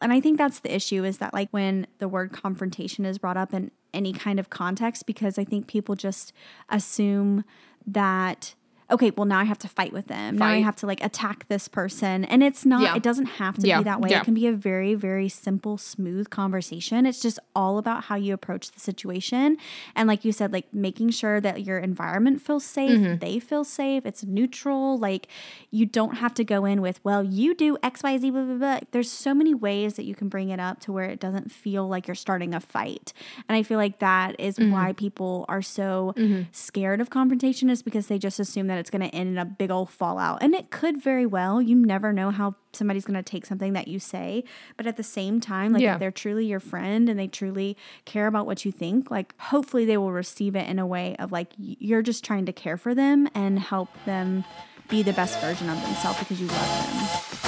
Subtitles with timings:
[0.00, 3.36] And I think that's the issue is that, like, when the word confrontation is brought
[3.36, 6.32] up in any kind of context, because I think people just
[6.68, 7.44] assume
[7.86, 8.54] that
[8.90, 10.38] okay, well now I have to fight with them.
[10.38, 12.24] Now I have to like attack this person.
[12.24, 12.96] And it's not Yeah.
[12.96, 13.78] it doesn't have to Yeah.
[13.78, 14.10] be that way.
[14.10, 14.20] Yeah.
[14.20, 17.06] It can be a very very simple smooth conversation.
[17.06, 19.56] It's just all about how you approach the situation
[19.94, 23.18] and like you said like making sure that your environment feels safe, Mm-hmm.
[23.18, 24.98] they feel safe, it's neutral.
[24.98, 25.28] Like
[25.70, 28.80] you don't have to go in with, well, you do XYZ blah blah blah.
[28.90, 31.86] There's so many ways that you can bring it up to where it doesn't feel
[31.88, 33.12] like you're starting a fight.
[33.48, 34.72] And I feel like that is Mm-hmm.
[34.72, 36.14] why people are so
[36.52, 39.44] scared of confrontation is because they just assume that it's going to end in a
[39.44, 40.42] big old fallout.
[40.42, 41.62] And it could very well.
[41.62, 44.42] You never know how somebody's going to take something that you say.
[44.76, 45.94] But at the same time, like Yeah.
[45.94, 49.84] if they're truly your friend and they truly care about what you think, like hopefully
[49.84, 52.94] they will receive it in a way of like you're just trying to care for
[52.94, 54.44] them and help them
[54.88, 57.39] be the best version of themselves because you love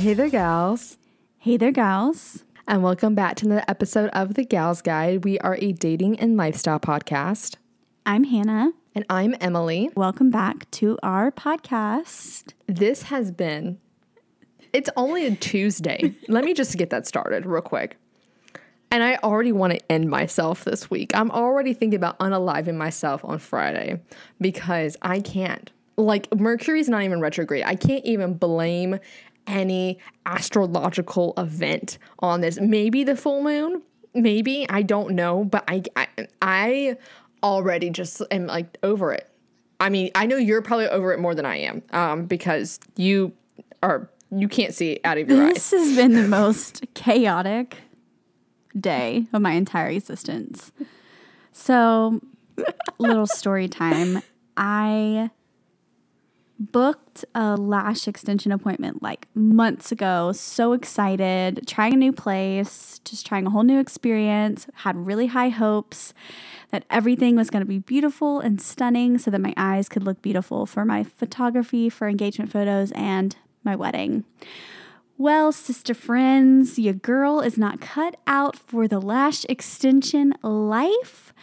[0.00, 0.96] Hey there, gals.
[1.36, 2.44] Hey there, gals.
[2.66, 5.24] And welcome back to another episode of The Gals Guide.
[5.24, 7.56] We are a dating and lifestyle podcast.
[8.06, 8.72] I'm Hannah.
[8.94, 9.90] And I'm Emily.
[9.94, 12.54] Welcome back to our podcast.
[12.64, 13.78] This has been,
[14.72, 16.14] it's only a Tuesday.
[16.28, 17.98] Let me just get that started real quick.
[18.90, 21.14] And I already want to end myself this week.
[21.14, 24.00] I'm already thinking about unaliving myself on Friday
[24.40, 25.70] because I can't.
[25.98, 27.64] Like, Mercury's not even retrograde.
[27.66, 28.98] I can't even blame
[29.46, 32.58] any astrological event on this.
[32.60, 33.82] Maybe the full moon,
[34.14, 36.08] maybe, I don't know, but I, I,
[36.42, 36.96] I
[37.42, 39.28] already just am like over it.
[39.80, 43.32] I mean, I know you're probably over it more than I am um, because you
[43.82, 45.54] are, you can't see out of your eyes.
[45.54, 47.78] This has been the most chaotic
[48.78, 50.70] day of my entire existence.
[51.52, 52.20] So,
[52.98, 54.22] little story time.
[54.56, 55.30] I
[56.60, 60.30] booked a lash extension appointment like months ago.
[60.32, 64.66] So excited, trying a new place, just trying a whole new experience.
[64.74, 66.12] Had really high hopes
[66.70, 70.20] that everything was going to be beautiful and stunning so that my eyes could look
[70.20, 74.24] beautiful for my photography, for engagement photos, and my wedding.
[75.16, 81.34] Well, sister friends, your girl is not cut out for the lash extension life.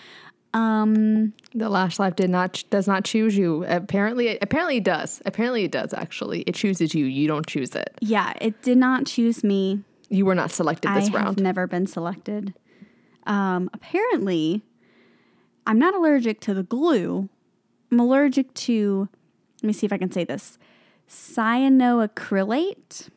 [0.58, 3.64] Um, The lash life did not does not choose you.
[3.68, 5.22] Apparently, apparently it does.
[5.26, 5.94] Apparently it does.
[5.94, 7.06] Actually, it chooses you.
[7.06, 7.98] You don't choose it.
[8.02, 9.84] yeah, it did not choose me.
[10.10, 11.26] You were not selected this round.
[11.26, 12.54] I have never been selected.
[13.26, 14.64] Um, apparently,
[15.66, 17.28] I'm not allergic to the glue.
[17.92, 19.10] I'm allergic to,
[19.62, 20.58] let me see if I can say this,
[21.10, 23.10] cyanoacrylate,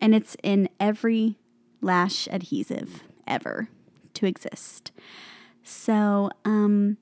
[0.00, 1.38] and it's in every
[1.80, 3.68] lash adhesive ever
[4.14, 4.92] to exist.
[5.64, 6.98] So, um,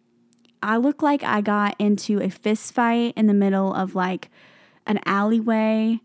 [0.62, 4.30] I look like I got into a fist fight in the middle of like
[4.86, 6.00] an alleyway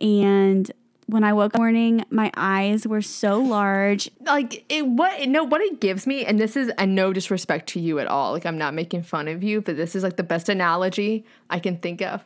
[0.00, 0.70] and
[1.06, 4.10] when I woke up morning, my eyes were so large.
[4.24, 7.80] like it, what no what it gives me, and this is a no disrespect to
[7.80, 8.32] you at all.
[8.32, 11.60] Like I'm not making fun of you, but this is like the best analogy I
[11.60, 12.24] can think of.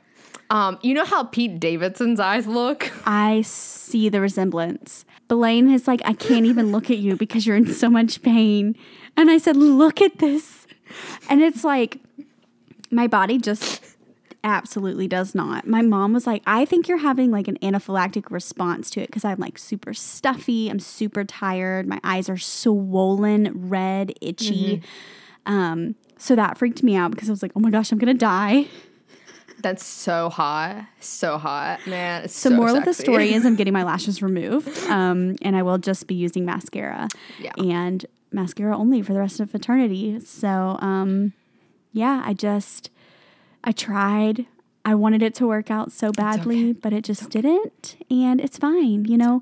[0.48, 2.90] Um, you know how Pete Davidson's eyes look?
[3.06, 5.04] I see the resemblance.
[5.28, 8.76] Blaine is like, I can't even look at you because you're in so much pain.
[9.16, 10.66] And I said, Look at this.
[11.28, 11.98] And it's like,
[12.90, 13.84] my body just
[14.42, 15.66] absolutely does not.
[15.66, 19.24] My mom was like, I think you're having like an anaphylactic response to it because
[19.24, 20.68] I'm like super stuffy.
[20.68, 21.86] I'm super tired.
[21.86, 24.82] My eyes are swollen, red, itchy.
[25.46, 28.12] Um, so that freaked me out because I was like, oh my gosh, I'm going
[28.12, 28.66] to die.
[29.62, 32.24] That's so hot, so hot, man.
[32.24, 35.54] It's So, so moral of the story is I'm getting my lashes removed, um, and
[35.54, 37.52] I will just be using mascara Yeah.
[37.58, 40.20] and mascara only for the rest of eternity.
[40.20, 41.32] So, um,
[41.92, 42.90] yeah, I just
[43.64, 44.46] I tried.
[44.84, 49.04] I wanted it to work out so badly, but it just didn't, and it's fine.
[49.04, 49.40] You know,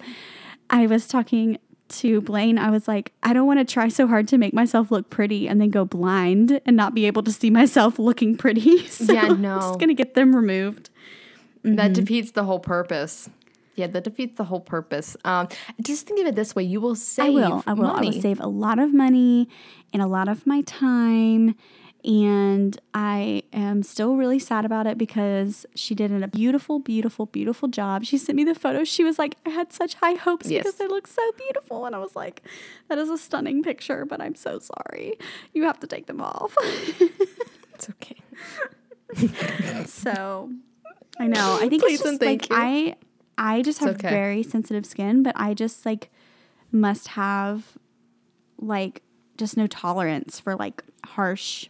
[0.68, 1.58] I was talking
[1.90, 2.58] to Blaine.
[2.58, 5.48] I was like, I don't want to try so hard to make myself look pretty
[5.48, 8.86] and then go blind and not be able to see myself looking pretty.
[8.88, 9.54] So Yeah, no.
[9.54, 10.90] I'm just gonna get them removed.
[11.62, 13.28] That defeats the whole purpose.
[13.78, 15.16] Yeah, that defeats the whole purpose.
[15.24, 15.48] Um,
[15.82, 17.26] just think of it this way: you will save.
[17.26, 17.64] I will.
[17.66, 17.86] I will.
[17.86, 19.48] I will save a lot of money
[19.92, 21.54] and a lot of my time.
[22.04, 27.66] And I am still really sad about it because she did a beautiful, beautiful, beautiful
[27.68, 28.04] job.
[28.04, 28.86] She sent me the photos.
[28.88, 30.62] She was like, I had such high hopes Yes.
[30.62, 31.86] because they look so beautiful.
[31.86, 32.42] And I was like,
[32.88, 35.18] that is a stunning picture, but I'm so sorry.
[35.52, 36.54] You have to take them off.
[37.74, 38.16] It's okay.
[39.86, 40.50] so
[41.18, 41.58] I know.
[41.60, 42.56] I think Please it's just like you.
[42.56, 42.96] I
[43.38, 44.10] I just have okay.
[44.10, 46.10] very sensitive skin, but I just like
[46.70, 47.78] must have
[48.60, 49.02] like
[49.38, 51.68] just no tolerance for like harsh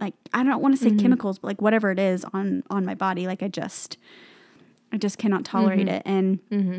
[0.00, 0.98] like I don't want to say mm-hmm.
[0.98, 3.96] chemicals, but like whatever it is on on my body, like I just
[4.92, 5.88] I just cannot tolerate mm-hmm.
[5.88, 6.78] it and mm-hmm.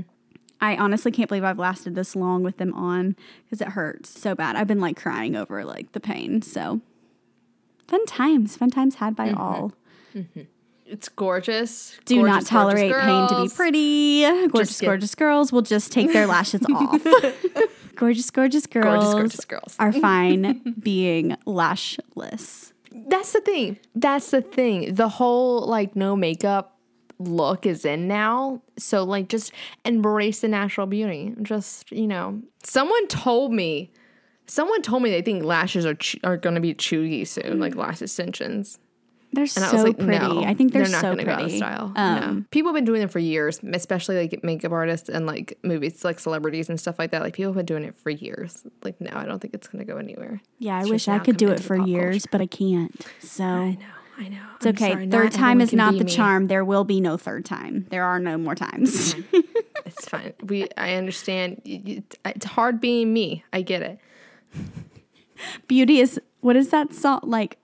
[0.60, 3.16] I honestly can't believe I've lasted this long with them on
[3.46, 4.56] because it hurts so bad.
[4.56, 6.42] I've been like crying over like the pain.
[6.42, 6.82] So
[7.88, 9.74] fun times, fun times had by all.
[10.86, 11.98] It's gorgeous.
[12.06, 14.22] Do Gorgeous, not tolerate pain to be pretty.
[14.50, 17.02] Gorgeous, gorgeous girls will just take their lashes off.
[17.96, 19.76] gorgeous, gorgeous girls, Gorgeous, gorgeous girls.
[19.80, 22.74] are fine being lashless.
[23.08, 23.80] That's the thing.
[23.96, 24.94] That's the thing.
[24.94, 26.78] The whole like no makeup
[27.20, 28.62] look is in now.
[28.78, 29.52] So like just
[29.86, 31.34] embrace the natural beauty.
[31.42, 33.92] Just, you know, someone told me
[34.46, 37.74] someone told me they think lashes are ch- are going to be chewy soon, like
[37.74, 37.78] mm.
[37.78, 38.80] lash extensions.
[39.34, 40.20] They're And I so was like, pretty.
[40.20, 41.58] no, I think they're, not so gonna go out of pretty.
[41.58, 41.92] style.
[41.96, 42.44] Um, no.
[42.52, 46.20] People have been doing them for years, especially like makeup artists and like movies, like
[46.20, 47.22] celebrities and stuff like that.
[47.24, 48.64] Like people have been doing it for years.
[48.84, 50.40] Like no, I don't think it's going to go anywhere.
[50.60, 52.30] Yeah, I wish I could do it for years, culture.
[52.32, 53.06] but I can't.
[53.20, 53.78] So I know,
[54.20, 54.42] I know.
[54.58, 55.08] it's okay.
[55.10, 56.46] third time is not the charm.
[56.46, 57.88] There will be no third time.
[57.90, 59.16] There are no more times.
[59.86, 60.32] It's fine.
[60.46, 61.62] We, I understand.
[61.66, 63.44] Y- y- It's hard being me.
[63.52, 64.00] I get it.
[65.68, 67.58] Beauty is what is that song like?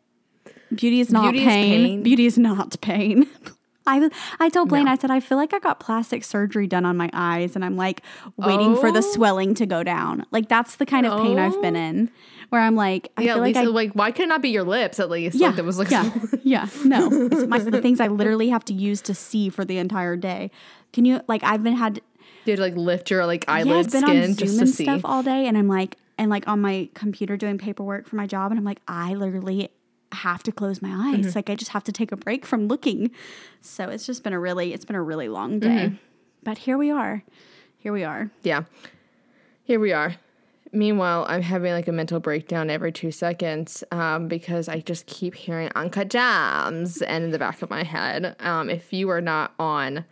[0.73, 1.85] Beauty is not Beauty is pain.
[1.85, 2.03] pain.
[2.03, 3.27] Beauty is not pain.
[3.87, 4.91] I I told Blaine No.
[4.91, 7.75] I said I feel like I got plastic surgery done on my eyes and I'm
[7.75, 8.03] like
[8.37, 9.13] waiting for the Oh.
[9.13, 10.25] swelling to go down.
[10.31, 11.79] Like that's the kind of pain I've been oh.
[11.79, 12.11] in
[12.49, 14.41] where I'm like I yeah, feel at like least I like why could it not
[14.41, 15.35] be your lips at least?
[15.37, 16.11] yeah, like, that was like yeah,
[16.43, 16.67] yeah.
[16.85, 20.15] No, it's my, the things I literally have to use to see for the entire
[20.15, 20.51] day.
[20.93, 22.01] Can you like I've been had
[22.45, 24.57] you had to like lift your like yeah, eyelid I've been skin on just Zoom
[24.57, 24.83] to and see.
[24.83, 28.27] stuff all day, and I'm like, and like on my computer doing paperwork for my
[28.27, 29.69] job, and I'm like, I literally
[30.11, 31.27] have to close my eyes.
[31.27, 31.37] Mm-hmm.
[31.37, 33.11] Like I just have to take a break from looking.
[33.61, 35.67] So it's just been a really, it's been a really long day.
[35.67, 35.95] Mm-hmm.
[36.43, 37.23] But here we are.
[37.77, 38.29] Here we are.
[38.43, 38.63] Yeah.
[39.63, 40.15] Here we are.
[40.71, 45.33] Meanwhile, I'm having like a mental breakdown every two seconds um, because I just keep
[45.33, 48.35] hearing Uncut Jams and in the back of my head.
[48.39, 50.05] Um, if you are not on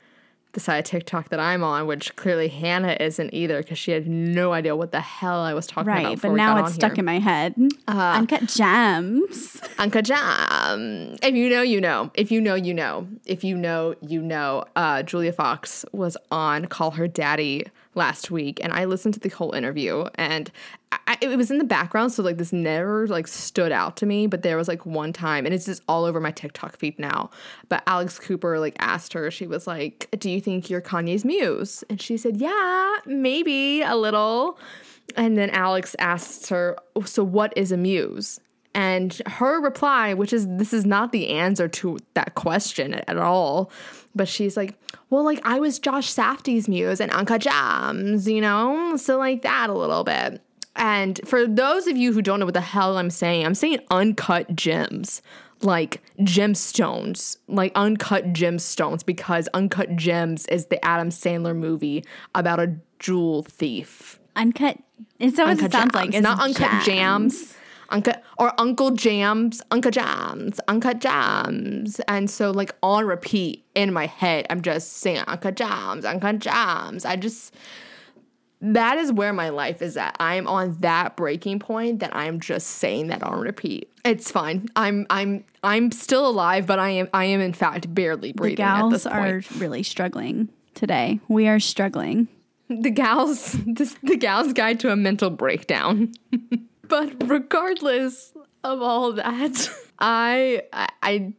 [0.57, 4.07] the side of TikTok that I'm on, which clearly Hannah isn't either because she had
[4.07, 6.03] no idea what the hell I was talking about.
[6.03, 6.21] Right.
[6.21, 6.99] But now it's stuck here.
[6.99, 7.53] in my head.
[7.87, 8.01] Uh-huh.
[8.01, 9.61] Uncut gems.
[9.77, 11.15] Uncle Jam.
[11.21, 12.09] If you know, you know.
[12.15, 13.07] If you know, you know.
[13.25, 14.65] If you know, you know.
[14.75, 19.29] Uh, Julia Fox was on Call Her Daddy last week, and I listened to the
[19.29, 20.49] whole interview, and
[20.91, 24.27] I, it was in the background, so like this never like stood out to me.
[24.27, 27.29] But there was like one time, and it's just all over my TikTok feed now.
[27.67, 31.83] But Alex Cooper like asked her, she was like, "Do you think you're Kanye's muse?"
[31.89, 34.57] And she said, "Yeah, maybe a little."
[35.15, 38.39] And then Alex asks her, "So what is a muse?"
[38.77, 43.71] And her reply, which is this is not the answer to that question at all,
[44.15, 44.75] but she's like,
[45.09, 48.95] well, like I was Josh Safdie's muse and Anka Jams, you know?
[48.97, 50.41] So like that a little bit.
[50.75, 53.79] And for those of you who don't know what the hell I'm saying, I'm saying
[53.89, 55.23] uncut gems,
[55.61, 62.05] like gemstones, like uncut gemstones, because Uncut Gems is the Adam Sandler movie
[62.35, 64.19] about a jewel thief.
[64.35, 64.77] Uncut.
[65.19, 66.13] It's what Uncut it sounds jams, like.
[66.13, 67.55] It's not uncut jams.
[67.89, 71.99] Uncut or Uncle Jams, Uncle Jams, Uncle Jams.
[72.07, 77.05] And so like on repeat in my head, I'm just saying Uncle Jams, Uncle Jams.
[77.05, 77.55] I just
[78.59, 80.15] that is where my life is at.
[80.19, 83.91] I'm on that breaking point that I'm just saying that on repeat.
[84.03, 84.67] It's fine.
[84.75, 88.65] I'm I'm I'm still alive, but I am I am in fact barely The breathing
[88.65, 89.25] at this gals point.
[89.55, 91.19] are really struggling today.
[91.27, 92.27] We are struggling.
[92.69, 96.11] the gals this the gals guide to a mental breakdown
[96.87, 101.33] but regardless of all that I, I i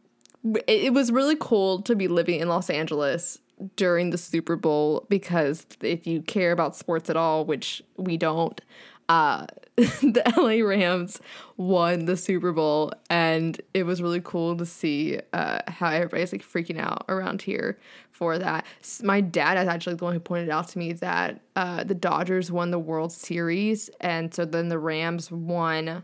[0.67, 3.39] it was really cool to be living in los angeles
[3.75, 8.61] during the super bowl because if you care about sports at all which we don't
[9.09, 9.45] uh
[9.79, 11.21] the LA Rams
[11.55, 16.43] won the Super Bowl and it was really cool to see uh, how everybody's like
[16.43, 17.79] freaking out around here
[18.11, 18.65] for that.
[19.01, 22.51] My dad is actually the one who pointed out to me that uh, the Dodgers
[22.51, 26.03] won the World Series and so then the Rams won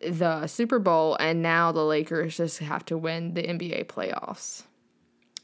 [0.00, 4.62] the Super Bowl and now the Lakers just have to win the NBA playoffs.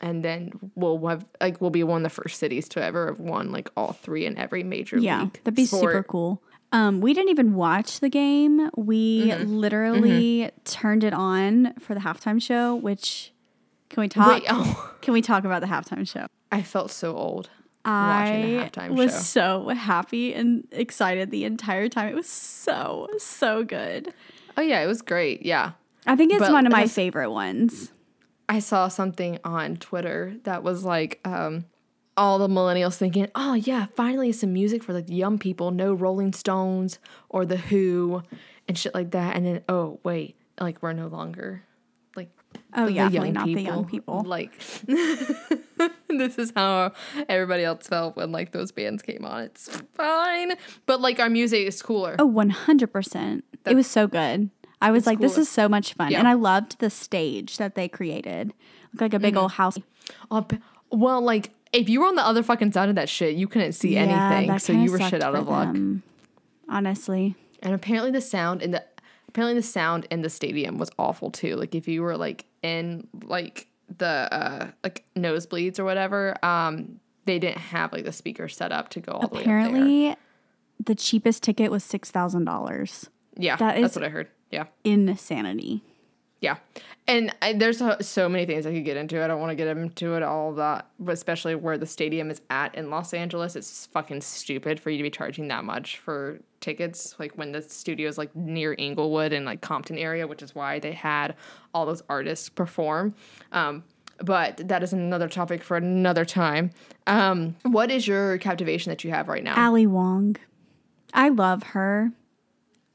[0.00, 3.19] And then we'll have like we'll be one of the first cities to ever have
[3.19, 5.07] won like all three in every major league.
[5.07, 5.41] Yeah, league.
[5.43, 6.43] that'd be super cool.
[6.73, 8.71] Um, we didn't even watch the game.
[8.77, 9.51] We Mm-hmm.
[9.57, 12.75] literally turned it on for the halftime show.
[12.75, 13.33] Which
[13.89, 14.29] can we talk?
[14.29, 14.93] Wait, oh.
[15.01, 16.27] Can we talk about the halftime show?
[16.51, 17.49] I felt so old
[17.85, 19.63] watching the I was show.
[19.65, 22.09] so happy and excited the entire time.
[22.09, 24.13] It was so so good.
[24.57, 25.43] Oh yeah, it was great.
[25.47, 25.73] Yeah.
[26.07, 27.93] I think it's But one of my has- favorite ones.
[28.49, 31.65] I saw something on Twitter that was like um
[32.17, 35.93] all the millennials thinking, "Oh yeah, finally some music for like the young people, no
[35.93, 38.23] Rolling Stones or the Who."
[38.69, 39.37] and shit like that.
[39.37, 41.63] And then oh wait, like we're no longer
[42.15, 42.31] like
[42.75, 44.23] Oh, the yeah, definitely not the young people.
[44.23, 44.59] Like
[46.09, 46.93] this is how
[47.29, 49.45] everybody else felt when like those bands came on.
[49.45, 50.53] It's fine,
[50.87, 52.17] but like our music is cooler.
[52.19, 53.43] Oh, 100%.
[53.67, 54.51] it was so good.
[54.81, 56.13] I was like, this is so much fun.
[56.13, 56.19] Yeah.
[56.19, 58.53] And I loved the stage that they created.
[58.93, 59.43] Looked like a big mm-hmm.
[59.43, 59.79] old house.
[59.79, 60.59] B-
[60.91, 63.73] well, like if you were on the other fucking side of that shit, you couldn't
[63.73, 65.73] see anything, so you were shit out of luck.
[65.73, 66.02] them,
[66.68, 67.35] honestly.
[67.62, 68.85] And apparently the sound in the
[69.28, 71.56] apparently the sound in the stadium was awful too.
[71.56, 73.68] Like if you were like in like
[73.99, 78.88] the uh like nosebleeds or whatever, um, they didn't have like the speaker set up
[78.90, 79.42] to go all the way.
[79.42, 80.16] Apparently,
[80.83, 83.09] the cheapest ticket was $6,000.
[83.37, 84.28] Yeah, that that's what I heard.
[84.50, 84.66] Yeah.
[84.85, 85.83] Insanity.
[86.40, 86.59] Yeah,
[87.09, 89.23] and I, there's so, many things I could get into.
[89.23, 92.40] I don't want to get into it all that, but especially where the stadium is
[92.50, 96.40] at in Los Angeles, it's fucking stupid for you to be charging that much for
[96.61, 97.14] tickets.
[97.19, 100.81] Like when the studio is like near Inglewood and like Compton area, which is why
[100.81, 101.37] they had
[101.73, 103.14] all those artists perform.
[103.52, 103.85] Um,
[104.19, 106.71] but that is another topic for another time.
[107.07, 109.62] Um, what is your captivation that you have right now?
[109.64, 110.37] Ali Wong.
[111.14, 112.11] I love her.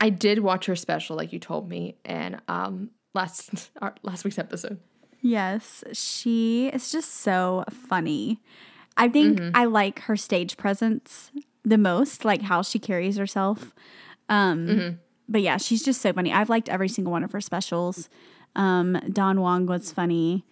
[0.01, 4.39] I did watch her special, like you told me, and um, last our, last week's
[4.39, 4.79] episode.
[5.21, 8.39] Yes, she is just so funny.
[8.97, 9.55] I think Mm-hmm.
[9.55, 11.31] I like her stage presence
[11.63, 13.73] the most, like how she carries herself.
[14.29, 14.95] Um, Mm-hmm.
[15.29, 16.33] But yeah, she's just so funny.
[16.33, 18.09] I've liked every single one of her specials.
[18.55, 20.45] Um, Don Wong was funny.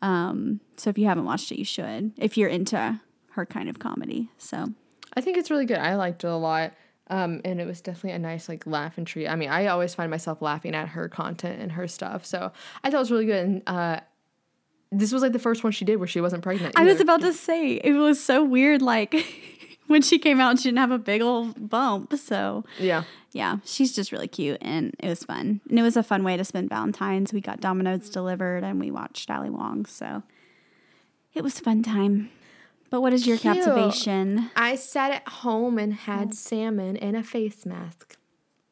[0.00, 2.12] Um, so if you haven't watched it, you should.
[2.16, 2.98] If you're into
[3.32, 4.72] her kind of comedy, so
[5.14, 5.76] I think it's really good.
[5.78, 6.72] I liked it a lot.
[7.08, 9.28] Um, and it was definitely a nice like laugh and treat.
[9.28, 12.24] I mean, I always find myself laughing at her content and her stuff.
[12.24, 13.44] So I thought it was really good.
[13.44, 14.00] And uh,
[14.90, 16.74] this was like the first one she did where she wasn't pregnant.
[16.76, 18.82] I was about to say it was so weird.
[18.82, 19.14] Like
[19.86, 22.14] when she came out, she didn't have a big old bump.
[22.16, 23.04] So yeah.
[23.32, 25.60] yeah, she's just really cute and it was fun.
[25.68, 27.32] And it was a fun way to spend Valentine's.
[27.32, 29.86] We got Domino's delivered and we watched Ali Wong.
[29.86, 30.22] So
[31.34, 32.30] it was a fun time.
[32.90, 33.56] But what is your Cute.
[33.56, 34.50] captivation?
[34.56, 36.34] I sat at home and had oh.
[36.34, 38.16] salmon and a face mask.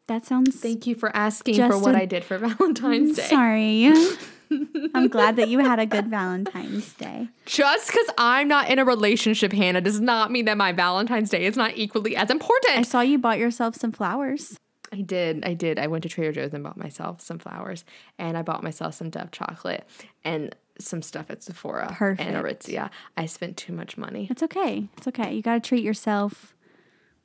[0.07, 3.23] That sounds Thank you for asking for what a- I did for Valentine's mm, Day.
[3.23, 4.19] sorry.
[4.95, 7.29] I'm glad that you had a good Valentine's Day.
[7.47, 11.47] Just because I'm not in a relationship, Hannah, does not mean that my Valentine's Day
[11.47, 12.77] is not equally as important.
[12.77, 14.57] I saw you bought yourself some flowers.
[14.93, 15.45] I did.
[15.45, 15.79] I did.
[15.79, 17.85] I went to Trader Joe's and bought myself some flowers,
[18.19, 19.89] and I bought myself some Dove chocolate
[20.23, 22.91] and some stuff at Sephora and Aritzia.
[23.17, 24.27] I spent too much money.
[24.31, 24.89] It's okay.
[24.97, 25.33] It's okay.
[25.35, 26.55] You got to treat yourself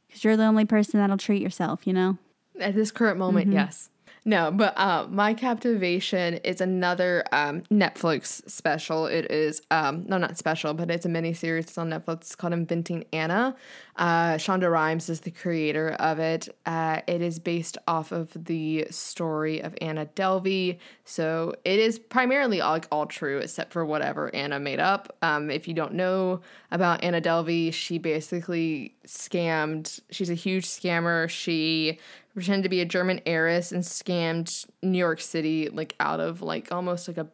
[0.07, 2.17] because you're the only person that'll treat yourself, you know?
[2.59, 3.57] At this current moment, Mm-hmm.
[3.57, 3.89] yes.
[4.25, 9.05] No, but uh, my captivation is another um, Netflix special.
[9.05, 11.65] It is um, no, not special, but it's a mini series.
[11.65, 12.15] It's on Netflix.
[12.21, 13.55] It's called Inventing Anna.
[13.99, 16.47] Uh, Shonda Rhimes is the creator of it.
[16.65, 20.77] Uh, it is based off of the story of Anna Delvey.
[21.03, 25.17] So it is primarily all, like all true, except for whatever Anna made up.
[25.21, 26.39] Um, if you don't know
[26.71, 29.99] about Anna Delvey, she basically scammed.
[30.11, 31.27] She's a huge scammer.
[31.29, 31.99] She
[32.33, 36.71] pretended to be a German heiress and scammed New York City like out of like
[36.71, 37.27] almost like a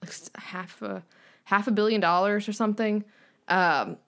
[0.00, 1.04] like half a
[1.44, 3.04] half a billion dollars or something.
[3.48, 3.98] Um,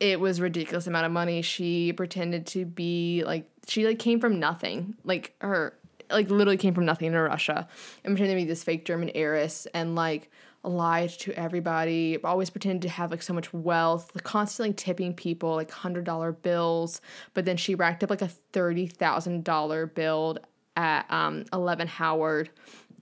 [0.00, 1.42] it was ridiculous amount of money.
[1.42, 4.94] She pretended to be like she like came from nothing.
[5.04, 5.74] Like her
[6.10, 7.68] like literally came from nothing in Russia
[8.04, 10.30] and pretended to be this fake German heiress and like
[10.62, 12.18] lied to everybody.
[12.22, 17.00] Always pretended to have like so much wealth, constantly tipping people like hundred dollar bills.
[17.32, 20.38] But then she racked up like a thirty thousand dollar bill
[20.76, 22.50] at um, Eleven Howard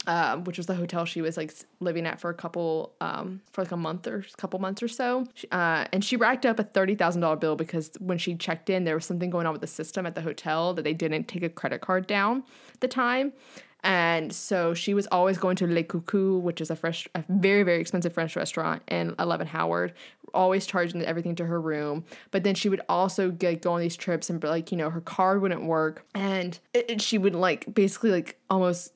[0.06, 3.62] uh, which was the hotel she was like living at for a couple um, for
[3.62, 6.64] like a month or a couple months or so uh, and she racked up a
[6.64, 10.06] $30000 bill because when she checked in there was something going on with the system
[10.06, 12.42] at the hotel that they didn't take a credit card down
[12.80, 13.32] the time
[13.84, 17.64] and so she was always going to Le Coucou, which is a fresh, a very,
[17.64, 19.92] very expensive French restaurant in 11 Howard,
[20.32, 22.04] always charging everything to her room.
[22.30, 25.00] But then she would also get, go on these trips and, like, you know, her
[25.00, 26.06] card wouldn't work.
[26.14, 28.92] And it, it- she would, like, basically, like, almost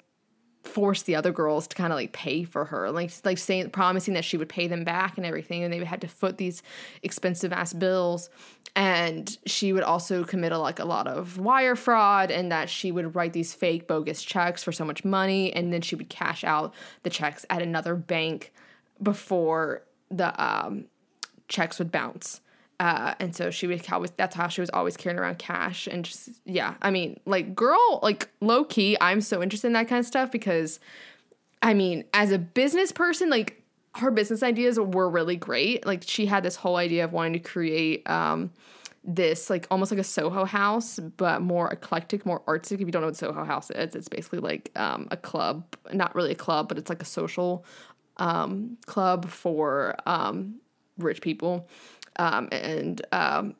[0.66, 4.14] force the other girls to kind of like pay for her like like saying promising
[4.14, 6.62] that she would pay them back and everything and they had to foot these
[7.02, 8.28] expensive ass bills
[8.74, 12.92] and she would also commit a, like a lot of wire fraud and that she
[12.92, 16.44] would write these fake bogus checks for so much money and then she would cash
[16.44, 18.52] out the checks at another bank
[19.02, 20.84] before the um,
[21.48, 22.40] checks would bounce
[22.78, 26.04] uh, and so she was always that's how she was always carrying around cash and
[26.04, 30.00] just yeah i mean like girl like low key i'm so interested in that kind
[30.00, 30.78] of stuff because
[31.62, 33.62] i mean as a business person like
[33.94, 37.38] her business ideas were really great like she had this whole idea of wanting to
[37.38, 38.50] create um
[39.06, 42.72] this like almost like a Soho house, but more eclectic, more artsy.
[42.72, 46.14] If you don't know what Soho House is, it's basically like um, a club, not
[46.14, 47.64] really a club, but it's like a social
[48.16, 50.56] um, club for um,
[50.98, 51.68] rich people
[52.18, 53.54] um, and um,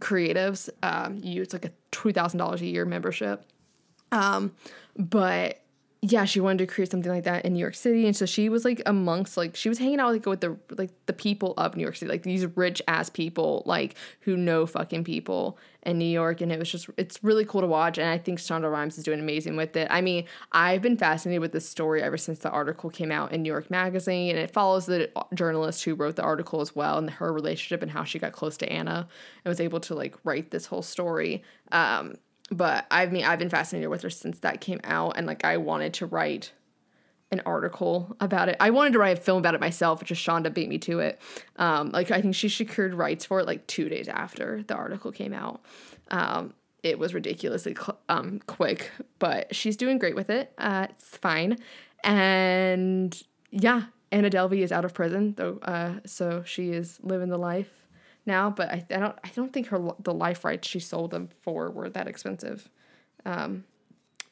[0.00, 0.68] creatives.
[0.82, 3.44] Um, you it's like a two thousand dollars a year membership.
[4.12, 4.52] Um,
[4.96, 5.60] but
[6.08, 8.48] yeah, she wanted to create something like that in New York City, and so she
[8.48, 11.76] was like amongst like she was hanging out like with the like the people of
[11.76, 16.04] New York City, like these rich ass people, like who know fucking people in New
[16.04, 18.98] York, and it was just it's really cool to watch, and I think Shonda Rhimes
[18.98, 19.88] is doing amazing with it.
[19.90, 23.42] I mean, I've been fascinated with this story ever since the article came out in
[23.42, 27.10] New York Magazine, and it follows the journalist who wrote the article as well, and
[27.10, 29.08] her relationship and how she got close to Anna
[29.44, 31.42] and was able to like write this whole story.
[31.72, 32.14] Um,
[32.50, 35.56] but I mean, I've been fascinated with her since that came out, and like I
[35.56, 36.52] wanted to write
[37.32, 38.56] an article about it.
[38.60, 41.00] I wanted to write a film about it myself, but just Shonda beat me to
[41.00, 41.20] it.
[41.56, 45.10] Um, like I think she secured rights for it like two days after the article
[45.10, 45.60] came out.
[46.10, 50.52] Um, it was ridiculously cl- um, quick, but she's doing great with it.
[50.56, 51.58] Uh, it's fine,
[52.04, 57.38] and yeah, Anna Delvey is out of prison though, uh, so she is living the
[57.38, 57.85] life
[58.26, 61.28] now, but I, I don't I don't think her the life rights she sold them
[61.42, 62.68] for were that expensive.
[63.24, 63.64] Um,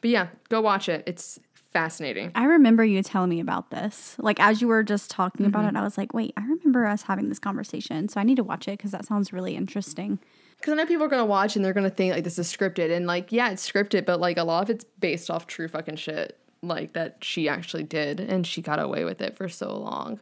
[0.01, 1.03] but yeah, go watch it.
[1.07, 1.39] It's
[1.73, 2.31] fascinating.
[2.35, 4.17] I remember you telling me about this.
[4.19, 5.77] Like as you were just talking about Mm-hmm.
[5.77, 8.09] it, I was like, wait, I remember us having this conversation.
[8.09, 10.19] So I need to watch it because that sounds really interesting.
[10.57, 12.91] Because I know people are gonna watch and they're gonna think like this is scripted,
[12.95, 15.97] and like yeah, it's scripted, but like a lot of it's based off true fucking
[15.97, 20.21] shit, like that she actually did, and she got away with it for so long.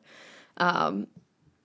[0.56, 1.06] Um,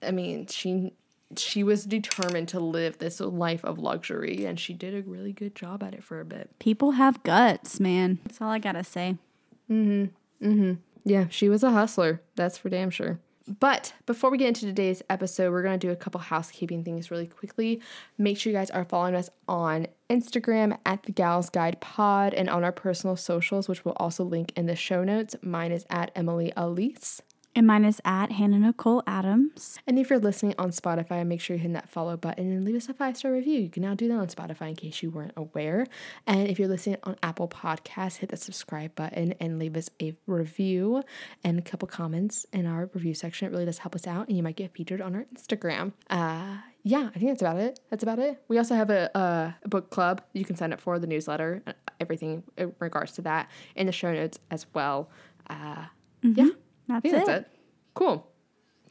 [0.02, 0.92] I mean, she
[1.36, 5.54] she was determined to live this life of luxury, and she did a really good
[5.54, 6.50] job at it for a bit.
[6.58, 8.18] People have guts, man.
[8.24, 9.16] That's all I gotta say.
[9.70, 10.10] Mhm.
[10.42, 10.78] Mhm.
[11.04, 12.20] Yeah, she was a hustler.
[12.36, 13.18] That's for damn sure.
[13.60, 17.10] But before we get into today's episode, we're going to do a couple housekeeping things
[17.10, 17.80] really quickly.
[18.18, 22.50] Make sure you guys are following us on Instagram at the Gals Guide Pod and
[22.50, 25.34] on our personal socials, which we'll also link in the show notes.
[25.40, 27.20] Mine is at Emily Aleece.
[27.58, 29.80] And mine is at Hannah Nicole Adams.
[29.84, 32.76] And if you're listening on Spotify, make sure you hit that follow button and leave
[32.76, 33.58] us a five star review.
[33.58, 35.88] You can now do that on Spotify in case you weren't aware.
[36.28, 40.14] And if you're listening on Apple Podcasts, hit the subscribe button and leave us a
[40.28, 41.02] review
[41.42, 43.48] and a couple comments in our review section.
[43.48, 45.94] It really does help us out, and you might get featured on our Instagram.
[46.08, 47.80] Uh, yeah, I think that's about it.
[47.90, 48.40] That's about it.
[48.46, 51.64] We also have a, a, a book club you can sign up for, the newsletter,
[51.98, 55.10] everything in regards to that in the show notes as well.
[55.50, 55.86] Uh,
[56.22, 56.50] Yeah.
[56.88, 57.12] That's it.
[57.12, 57.50] that's it.
[57.94, 58.26] Cool.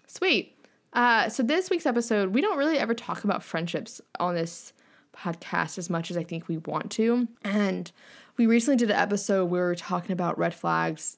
[0.07, 0.57] Sweet.
[0.93, 4.73] Uh, so this week's episode, we don't really ever talk about friendships on this
[5.15, 7.27] podcast as much as I think we want to.
[7.43, 7.91] And
[8.37, 11.17] we recently did an episode where we were talking about red flags,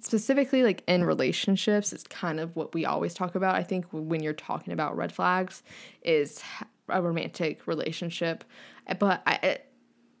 [0.00, 1.92] specifically like in relationships.
[1.92, 3.54] It's kind of what we always talk about.
[3.54, 5.62] I think when you're talking about red flags,
[6.02, 6.42] is
[6.88, 8.44] a romantic relationship,
[8.98, 9.58] but I.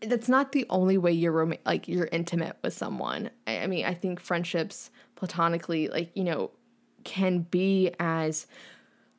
[0.02, 3.30] That's not the only way you're rom- like you're intimate with someone.
[3.46, 6.50] I, I mean, I think friendships platonically, like you know,
[7.04, 8.46] can be as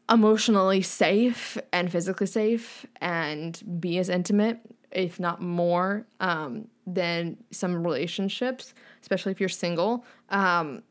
[0.10, 4.60] emotionally safe and physically safe and be as intimate,
[4.92, 10.06] if not more, um, than some relationships, especially if you're single.
[10.30, 10.84] Um,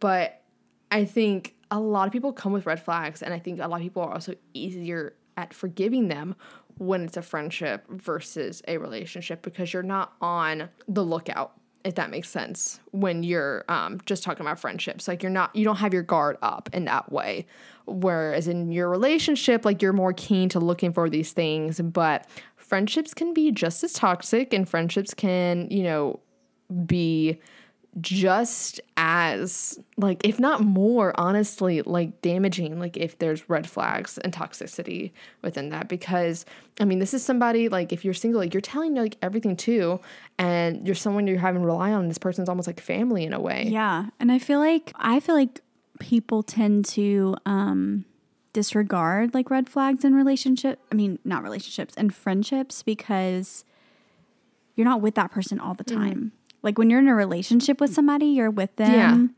[0.00, 0.42] but
[0.90, 3.76] I think a lot of people come with red flags, and I think a lot
[3.76, 6.34] of people are also easier at forgiving them
[6.78, 11.52] when it's a friendship versus a relationship because you're not on the lookout
[11.84, 15.06] if that makes sense when you're um, just talking about friendships.
[15.06, 17.46] Like you're not you don't have your guard up in that way.
[17.86, 23.14] Whereas in your relationship like you're more keen to looking for these things but friendships
[23.14, 26.18] can be just as toxic and friendships can you know
[26.84, 27.38] be
[28.00, 34.34] just as like if not more honestly like damaging like if there's red flags and
[34.34, 36.44] toxicity within that because
[36.78, 39.98] i mean this is somebody like if you're single like you're telling like everything too
[40.38, 43.40] and you're someone you're having to rely on this person's almost like family in a
[43.40, 44.06] way Yeah.
[44.18, 45.60] And I feel like I feel like
[46.00, 48.04] people tend to um
[48.52, 50.80] disregard like red flags in relationship.
[50.90, 53.64] I mean, not relationships and friendships because
[54.74, 56.32] you're not with that person all the time.
[56.66, 59.36] Like when you're in a relationship with somebody, you're with them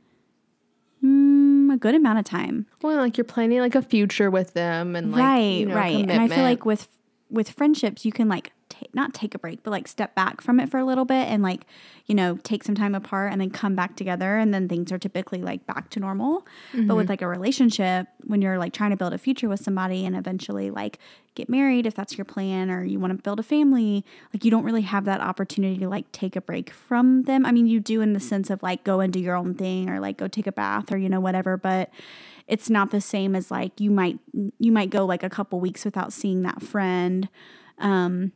[1.04, 2.66] mm, a good amount of time.
[2.82, 6.10] well like you're planning like a future with them and like right, you know, right.
[6.10, 6.88] And I feel like with
[7.30, 10.60] with friendships, you can like ta- not take a break, but like step back from
[10.60, 11.62] it for a little bit and like
[12.06, 14.98] you know take some time apart and then come back together, and then things are
[14.98, 16.46] typically like back to normal.
[16.72, 16.94] But Mm-hmm.
[16.96, 20.16] with like a relationship, when you're like trying to build a future with somebody and
[20.16, 20.98] eventually like
[21.34, 24.50] get married, if that's your plan, or you want to build a family, like you
[24.50, 27.46] don't really have that opportunity to like take a break from them.
[27.46, 29.88] I mean, you do in the sense of like go and do your own thing
[29.88, 31.90] or like go take a bath or you know whatever, but
[32.46, 34.18] it's not the same as like you might
[34.58, 37.28] you might go like a couple weeks without seeing that friend.
[37.78, 38.32] Um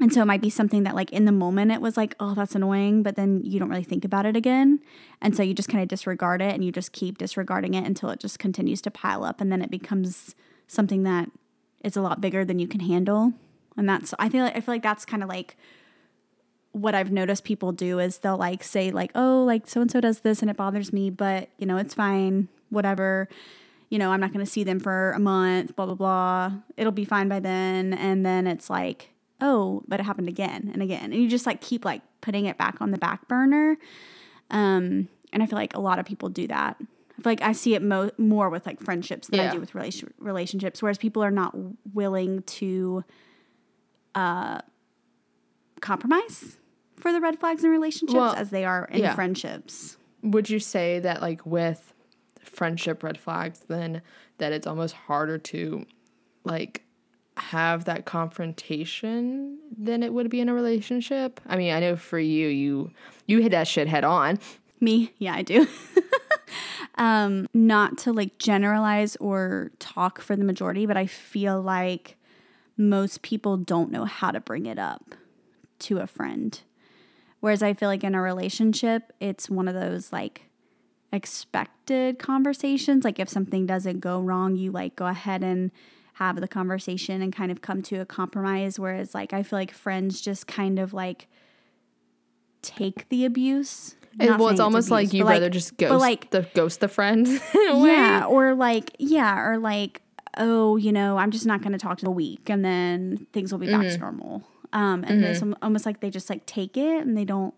[0.00, 2.34] and so it might be something that like in the moment it was like, oh,
[2.34, 4.80] that's annoying, but then you don't really think about it again.
[5.20, 8.10] And so you just kind of disregard it and you just keep disregarding it until
[8.10, 10.36] it just continues to pile up and then it becomes
[10.68, 11.30] something that
[11.82, 13.32] is a lot bigger than you can handle.
[13.76, 15.56] And that's I feel like I feel like that's kind of like
[16.72, 20.00] what I've noticed people do is they'll like say like, "Oh, like so and so
[20.00, 23.28] does this and it bothers me, but you know, it's fine, whatever."
[23.88, 26.52] You know, I'm not going to see them for a month, blah blah blah.
[26.76, 27.94] It'll be fine by then.
[27.94, 31.60] And then it's like, "Oh, but it happened again and again." And you just like
[31.60, 33.76] keep like putting it back on the back burner.
[34.50, 36.76] Um, and I feel like a lot of people do that.
[36.80, 39.74] I feel like I see it mo- more with like friendships than I do with
[39.74, 41.54] relation- relationships, whereas people are not
[41.92, 43.04] willing to
[44.14, 44.60] uh,
[45.80, 46.58] compromise
[46.96, 49.14] for the red flags in relationships Well, as they are in yeah.
[49.14, 49.96] friendships.
[50.22, 51.92] Would you say that like with
[52.42, 54.02] friendship red flags then
[54.38, 55.84] that it's almost harder to
[56.44, 56.82] like
[57.40, 61.40] have that confrontation than it would be in a relationship?
[61.46, 62.90] I mean, I know for you you
[63.26, 64.38] you hit that shit head on.
[64.80, 65.66] Me, yeah, I do.
[66.94, 72.16] um, not to like generalize or talk for the majority, but I feel like
[72.76, 75.14] most people don't know how to bring it up
[75.80, 76.60] to a friend.
[77.40, 80.42] Whereas I feel like in a relationship, it's one of those like
[81.12, 83.04] expected conversations.
[83.04, 85.70] Like if something doesn't go wrong, you like go ahead and
[86.18, 88.78] have the conversation and kind of come to a compromise.
[88.78, 91.28] Whereas like I feel like friends just kind of like
[92.62, 93.94] take the abuse.
[94.18, 97.68] Well, it's almost abuse, like you'd rather just ghost like- the ghost the friend in
[97.68, 97.88] a way.
[97.90, 100.02] yeah, or like yeah, or like
[100.40, 103.50] oh, you know, I'm just not going to talk to a week, and then things
[103.52, 103.94] will be back Mm-hmm.
[103.94, 104.42] to normal.
[104.72, 107.54] Um, and it's almost like they just like take it and they don't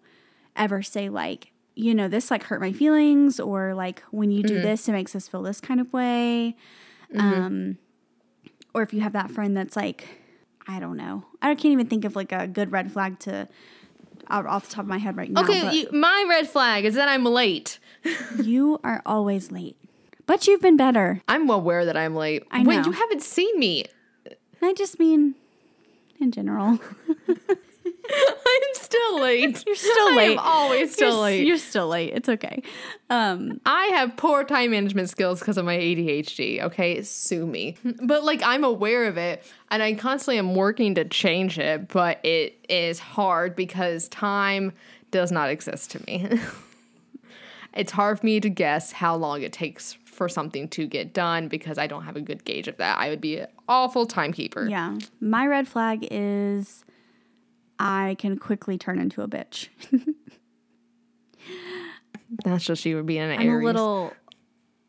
[0.55, 4.55] ever say like you know this like hurt my feelings or like when you do
[4.55, 4.63] Mm-hmm.
[4.65, 6.57] this it makes us feel this kind of way.
[7.17, 7.79] Um,
[8.75, 10.07] or if you have that friend that's like
[10.67, 13.49] I don't know, I can't even think of like a good red flag to.
[14.33, 15.43] Off the top of my head right now.
[15.43, 17.81] Okay, you, my red flag is that I'm late.
[18.41, 19.77] you are always late,
[20.25, 21.21] but you've been better.
[21.27, 22.45] I'm well aware that I'm late.
[22.49, 23.87] I Wait, you haven't seen me.
[24.63, 25.35] I just mean
[26.21, 26.79] in general.
[28.47, 29.65] I'm still late.
[29.67, 30.33] You're still late.
[30.33, 31.47] I'm always still you're, late.
[31.47, 32.13] You're still late.
[32.15, 32.63] It's okay.
[33.09, 36.63] Um, I have poor time management skills because of my ADHD.
[36.63, 37.77] Okay, sue me.
[38.03, 41.89] But like, I'm aware of it, and I constantly am working to change it.
[41.89, 44.73] But it is hard because time
[45.11, 46.29] does not exist to me.
[47.75, 51.49] it's hard for me to guess how long it takes for something to get done
[51.49, 52.99] because I don't have a good gauge of that.
[52.99, 54.69] I would be an awful timekeeper.
[54.69, 54.99] yeah.
[55.21, 56.85] My red flag is
[57.81, 59.69] I can quickly turn into a bitch.
[62.45, 63.63] That's just you being an I'm Aries.
[63.63, 64.13] a little,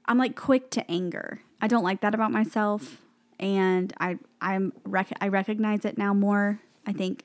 [0.05, 1.41] I'm like quick to anger.
[1.61, 3.01] I don't like that about myself,
[3.39, 6.59] and I I'm rec- I recognize it now more.
[6.85, 7.23] I think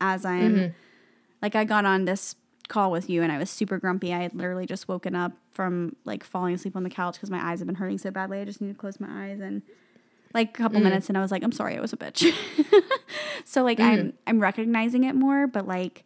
[0.00, 0.72] as I'm Mm-hmm.
[1.42, 2.36] like I got on this
[2.68, 4.12] call with you and I was super grumpy.
[4.12, 7.42] I had literally just woken up from like falling asleep on the couch because my
[7.42, 8.40] eyes have been hurting so badly.
[8.40, 9.62] I just need to close my eyes and
[10.34, 10.62] like a Mm-hmm.
[10.62, 12.32] couple minutes and I was like, I'm sorry, I was a bitch.
[13.44, 13.84] so like Mm-hmm.
[13.90, 16.04] I'm I'm recognizing it more, but like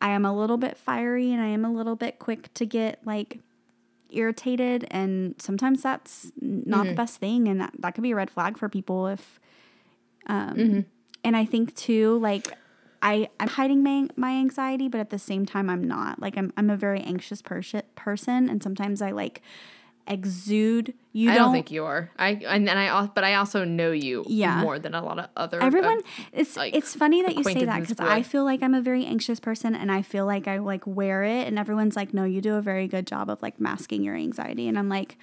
[0.00, 3.00] I am a little bit fiery and I am a little bit quick to get
[3.06, 3.40] like
[4.10, 6.88] irritated and sometimes that's not Mm-hmm.
[6.88, 9.40] the best thing and that, that could be a red flag for people if
[10.26, 10.80] um Mm-hmm.
[11.24, 12.56] and I think too like
[13.02, 16.52] I I'm hiding my my anxiety but at the same time I'm not like I'm
[16.56, 19.42] I'm a very anxious person person and sometimes I like
[20.06, 22.10] exude you I don't, don't think you are.
[22.18, 24.60] I and, and I but I also know you Yeah.
[24.60, 27.64] more than a lot of other everyone uh, it's like, it's funny that you say
[27.64, 30.58] that because i feel like i'm a very anxious person and i feel like i
[30.58, 33.58] like wear it and everyone's like no you do a very good job of like
[33.58, 35.16] masking your anxiety and i'm like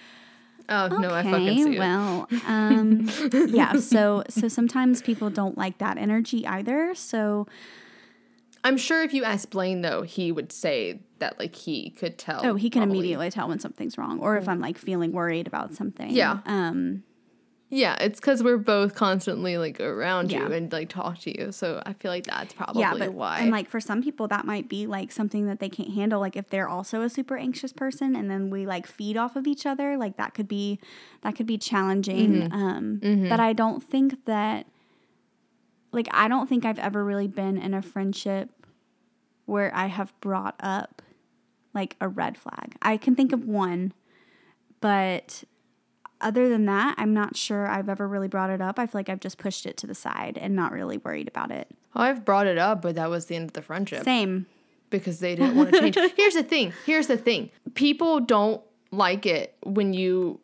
[0.69, 1.79] oh no, I okay fucking see it.
[1.79, 3.07] well um
[3.49, 7.47] yeah so so sometimes people don't like that energy either so
[8.63, 12.41] I'm sure if you asked Blaine though, he would say that like he could tell.
[12.45, 12.99] oh he can probably.
[12.99, 16.39] immediately tell when something's wrong or if i'm like feeling worried about something Yeah.
[16.45, 17.03] um
[17.69, 20.47] Yeah, it's because we're both constantly like around Yeah.
[20.47, 23.39] you and like talk to you, so I feel like that's probably yeah but why.
[23.39, 26.35] and like for some people that might be like something that they can't handle like
[26.35, 29.65] if they're also a super anxious person and then we like feed off of each
[29.65, 30.79] other like that could be
[31.21, 32.53] that could be challenging Mm-hmm.
[32.53, 34.67] um but i don't think that
[35.93, 38.49] like i don't think i've ever really been in a friendship
[39.45, 41.01] where i have brought up
[41.73, 43.93] like a red flag i can think of one
[44.81, 45.43] but
[46.21, 49.09] other than that i'm not sure i've ever really brought it up i feel like
[49.09, 52.25] i've just pushed it to the side and not really worried about it oh, I've
[52.25, 54.45] brought it up, but that was the end of the friendship same
[54.89, 55.97] because they didn't want to change.
[56.17, 56.73] Here's the thing.
[56.85, 57.49] Here's the thing.
[57.73, 60.39] People don't like it when you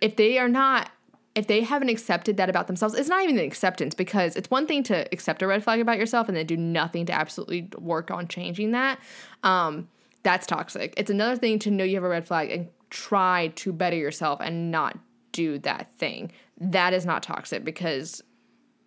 [0.00, 0.90] if they are not
[1.38, 4.66] if they haven't accepted that about themselves, it's not even an acceptance because it's one
[4.66, 8.10] thing to accept a red flag about yourself and then do nothing to absolutely work
[8.10, 8.98] on changing that.
[9.44, 9.88] Um,
[10.24, 10.94] that's toxic.
[10.96, 14.40] It's another thing to know you have a red flag and try to better yourself
[14.40, 14.98] and not
[15.30, 16.32] do that thing.
[16.60, 18.20] That is not toxic because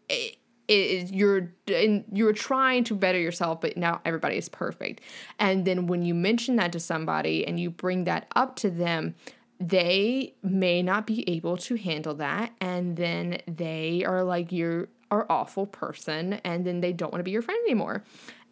[0.10, 0.38] it,
[0.68, 5.00] it you're and you're trying to better yourself, but now everybody is perfect.
[5.40, 9.16] And then when you mention that to somebody and you bring that up to them,
[9.62, 15.26] they may not be able to handle that and then they are like you're are
[15.30, 18.04] awful person and then they don't want to be your friend anymore.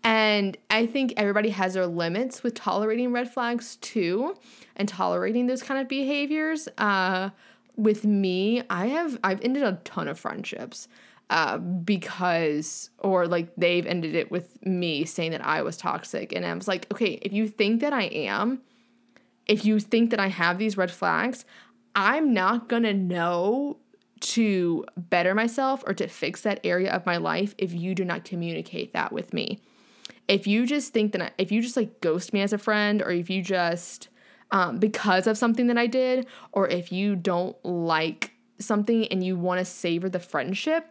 [0.04, 4.36] And i think everybody has their limits with tolerating red flags too
[4.76, 6.67] and tolerating those kind of behaviors.
[6.78, 7.32] Uh,
[7.80, 10.89] with me i have i've ended a ton of friendships
[11.30, 16.45] uh, because or like they've ended it with me saying that i was toxic and
[16.45, 18.62] i was like okay if you think that i am
[19.49, 21.43] if you think that I have these red flags,
[21.95, 23.79] I'm not gonna know
[24.21, 28.23] to better myself or to fix that area of my life if you do not
[28.23, 29.59] communicate that with me.
[30.27, 33.01] If you just think that, I, if you just like ghost me as a friend,
[33.01, 34.09] or if you just,
[34.51, 39.35] um, because of something that I did, or if you don't like something and you
[39.35, 40.85] wanna savor the friendship,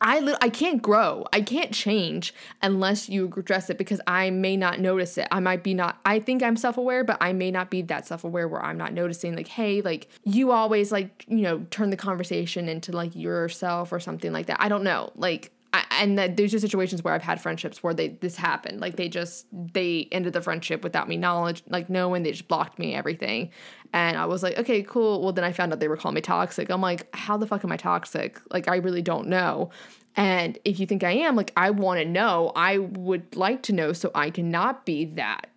[0.00, 1.26] I li- I can't grow.
[1.32, 5.28] I can't change unless you address it because I may not notice it.
[5.30, 8.48] I might be not I think I'm self-aware, but I may not be that self-aware
[8.48, 12.68] where I'm not noticing like, hey, like you always like, you know, turn the conversation
[12.68, 14.60] into like yourself or something like that.
[14.60, 15.10] I don't know.
[15.16, 18.80] Like I, and that there's just situations where I've had friendships where they this happened.
[18.80, 22.78] Like they just they ended the friendship without me knowledge, like knowing they just blocked
[22.78, 23.50] me everything.
[23.92, 25.20] And I was like, okay, cool.
[25.20, 26.70] Well, then I found out they were calling me toxic.
[26.70, 28.40] I'm like, how the fuck am I toxic?
[28.52, 29.70] Like I really don't know.
[30.14, 32.52] And if you think I am, like I want to know.
[32.54, 35.48] I would like to know so I cannot be that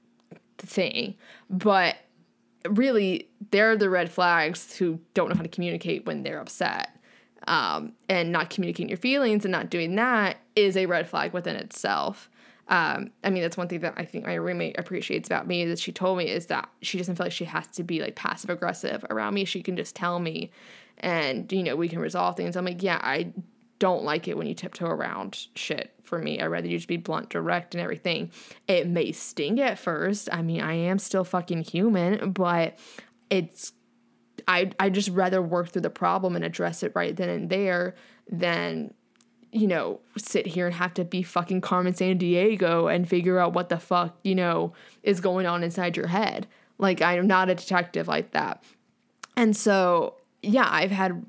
[0.58, 1.14] thing.
[1.48, 1.96] But
[2.68, 6.97] really, they're the red flags who don't know how to communicate when they're upset
[7.48, 11.56] um, and not communicating your feelings and not doing that is a red flag within
[11.56, 12.30] itself.
[12.70, 15.80] Um, I mean, that's one thing that I think my roommate appreciates about me that
[15.80, 18.50] she told me is that she doesn't feel like she has to be like passive
[18.50, 19.46] aggressive around me.
[19.46, 20.52] She can just tell me,
[20.98, 22.58] and you know, we can resolve things.
[22.58, 23.32] I'm like, yeah, I
[23.80, 26.42] don't like it when you tiptoe around shit for me.
[26.42, 28.32] I'd rather you just be blunt, direct, and everything.
[28.68, 30.28] It may sting at first.
[30.32, 32.78] I mean, I am still fucking human, but
[33.30, 33.72] it's
[34.48, 37.96] I I just rather work through the problem and address it right then and there
[38.30, 38.94] than
[39.52, 43.70] you know sit here and have to be fucking Carmen Sandiego and figure out what
[43.70, 46.48] the fuck you know is going on inside your head.
[46.78, 48.64] Like I'm not a detective like that.
[49.36, 51.26] And so yeah, I've had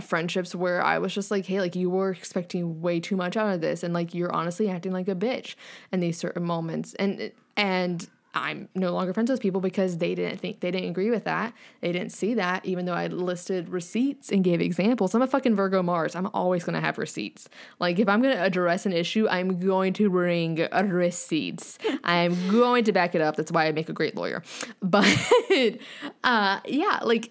[0.00, 3.52] friendships where I was just like, hey, like you were expecting way too much out
[3.52, 5.54] of this, and like you're honestly acting like a bitch
[5.92, 10.38] in these certain moments, and and I'm no longer friends with people because they didn't
[10.38, 11.54] think they didn't agree with that.
[11.80, 15.14] They didn't see that, even though I listed receipts and gave examples.
[15.14, 16.14] I'm a fucking Virgo Mars.
[16.14, 17.48] I'm always gonna have receipts.
[17.80, 21.78] Like if I'm gonna address an issue, I'm going to bring receipts.
[22.04, 23.36] I'm going to back it up.
[23.36, 24.42] That's why I make a great lawyer.
[24.82, 25.78] But
[26.22, 27.30] uh, yeah, like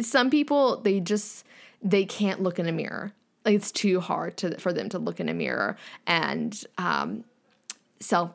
[0.00, 1.44] some people they just
[1.82, 3.12] they can't look in a mirror.
[3.44, 7.24] Like it's too hard to for them to look in a mirror and um,
[8.00, 8.32] self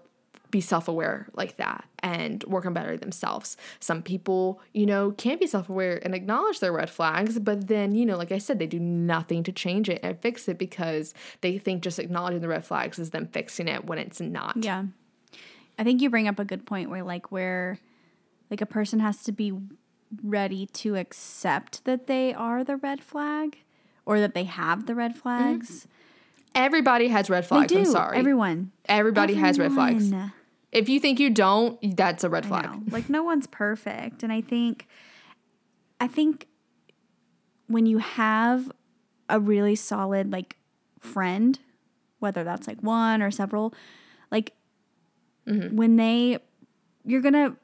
[0.51, 3.57] be self aware like that and work on better themselves.
[3.79, 7.95] Some people, you know, can't be self aware and acknowledge their red flags, but then,
[7.95, 11.13] you know, like I said, they do nothing to change it and fix it because
[11.41, 14.57] they think just acknowledging the red flags is them fixing it when it's not.
[14.57, 14.85] Yeah.
[15.79, 17.79] I think you bring up a good point where, like, where
[18.51, 19.53] like a person has to be
[20.21, 23.59] ready to accept that they are the red flag
[24.05, 25.69] or that they have the red flags.
[25.69, 25.87] Mm-hmm.
[26.53, 27.71] Everybody has red flags.
[27.71, 28.17] I'm sorry.
[28.17, 28.71] Everyone.
[28.85, 29.47] Everybody Everyone.
[29.47, 30.11] has red flags.
[30.71, 32.69] If you think you don't, that's a red flag.
[32.91, 34.23] Like no one's perfect.
[34.23, 34.87] And I think
[35.99, 36.47] I think
[37.67, 38.71] when you have
[39.29, 40.57] a really solid like
[40.99, 41.59] friend,
[42.19, 43.73] whether that's like one or several,
[44.29, 44.53] like
[45.47, 45.75] mm-hmm.
[45.75, 46.39] when they
[47.05, 47.55] you're going to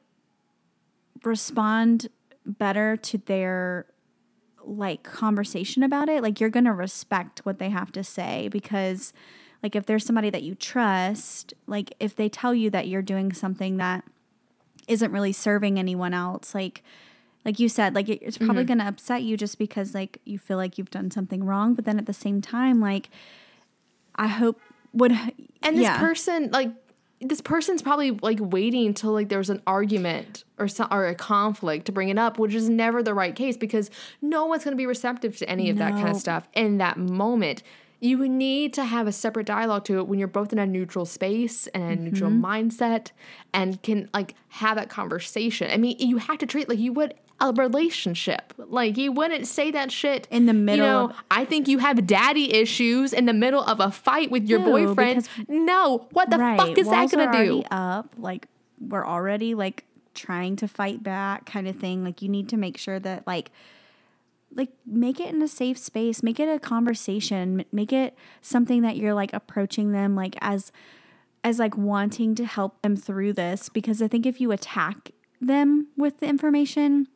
[1.24, 2.08] respond
[2.46, 3.86] better to their
[4.67, 6.22] like conversation about it.
[6.22, 9.13] Like you're going to respect what they have to say because
[9.63, 13.34] like if there's somebody that you trust, like if they tell you that you're doing
[13.34, 14.04] something that
[14.88, 16.84] isn't really serving anyone else, like
[17.46, 18.67] like you said, like it's probably mm-hmm.
[18.67, 21.86] going to upset you just because like you feel like you've done something wrong, but
[21.86, 23.10] then at the same time like
[24.15, 24.60] I hope
[24.93, 25.12] would
[25.62, 26.00] and this yeah.
[26.00, 26.72] person like
[27.20, 31.86] this person's probably like waiting until like there's an argument or some, or a conflict
[31.88, 33.89] to bring it up, which is never the right case because
[34.22, 35.86] no one's going to be receptive to any of no.
[35.86, 37.63] that kind of stuff in that moment
[38.00, 41.06] you need to have a separate dialogue to it when you're both in a neutral
[41.06, 42.46] space and a neutral Mm-hmm.
[42.46, 43.12] mindset
[43.54, 45.72] and can like have that conversation.
[45.72, 48.54] I mean, you have to treat like you would a relationship.
[48.58, 51.78] Like you wouldn't say that shit In the middle You know, of- I think you
[51.80, 55.24] have daddy issues in the middle of a fight with your No, boyfriend.
[55.24, 57.64] because- No, what the fuck is that gonna do?
[57.72, 58.48] Up, like
[58.80, 59.84] we're already like
[60.16, 62.04] trying to fight back, kind of thing.
[62.04, 63.52] Like you need to make sure that like,
[64.58, 68.98] like make it in a safe space, make it a conversation, make it something that
[68.98, 70.72] you're like approaching them like as,
[71.43, 73.70] as like wanting to help them through this.
[73.70, 77.08] Because I think if you attack them with the information,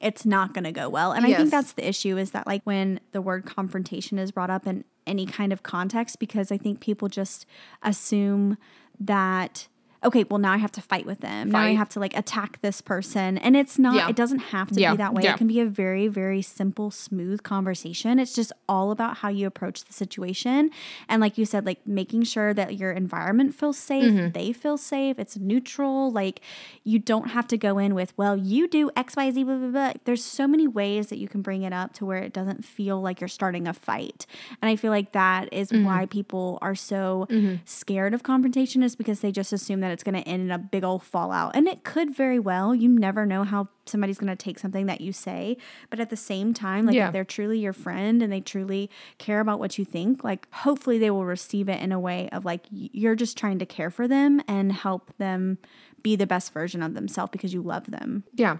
[0.00, 1.12] it's not going to go well.
[1.12, 4.50] And I think that's the issue is that like when the word confrontation is brought
[4.50, 7.46] up in any kind of context because I think people just
[7.82, 8.58] assume
[9.00, 9.68] that
[10.04, 11.50] okay, well now I have to fight with them.
[11.50, 13.38] Now I have to like attack this person.
[13.38, 14.08] And it's not Yeah.
[14.08, 14.92] it doesn't have to Yeah.
[14.92, 15.22] be that way.
[15.24, 15.34] Yeah.
[15.34, 18.18] It can be a very very simple smooth conversation.
[18.18, 20.70] It's just all about how you approach the situation
[21.08, 24.32] and like you said like making sure that your environment feels safe, Mm-hmm.
[24.32, 26.40] they feel safe, it's neutral, like
[26.84, 29.92] you don't have to go in with, well, you do XYZ blah blah blah.
[30.04, 33.00] There's so many ways that you can bring it up to where it doesn't feel
[33.00, 34.26] like you're starting a fight.
[34.60, 35.84] And I feel like that is Mm-hmm.
[35.86, 37.26] why people are so
[37.64, 40.58] scared of confrontation is because they just assume that it's going to end in a
[40.58, 41.56] big old fallout.
[41.56, 42.74] And it could very well.
[42.74, 45.56] You never know how somebody's going to take something that you say,
[45.88, 47.06] but at the same time, like Yeah.
[47.06, 50.98] if they're truly your friend and they truly care about what you think, like hopefully
[50.98, 54.06] they will receive it in a way of like you're just trying to care for
[54.06, 55.56] them and help them
[56.02, 58.24] be the best version of themselves because you love them.
[58.34, 58.58] Yeah.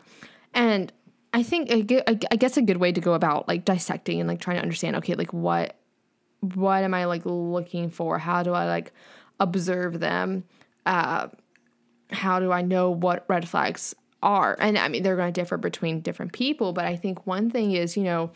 [0.54, 0.90] And
[1.34, 3.64] I think I gue- I gue- I guess a good way to go about like
[3.64, 5.76] dissecting and like trying to understand okay like what
[6.54, 8.18] what am I like looking for?
[8.18, 8.92] How do I like
[9.40, 10.44] observe them?
[10.86, 11.28] Uh
[12.10, 14.56] how do I know what red flags are?
[14.58, 17.72] And I mean they're going to differ between different people, but I think one thing
[17.72, 18.30] is, you know,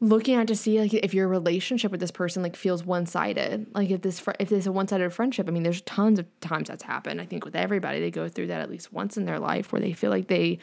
[0.00, 3.90] looking at to see like if your relationship with this person like feels one-sided like
[3.90, 6.82] if this fr- if there's a one-sided friendship i mean there's tons of times that's
[6.82, 9.72] happened i think with everybody they go through that at least once in their life
[9.72, 10.58] where they feel like they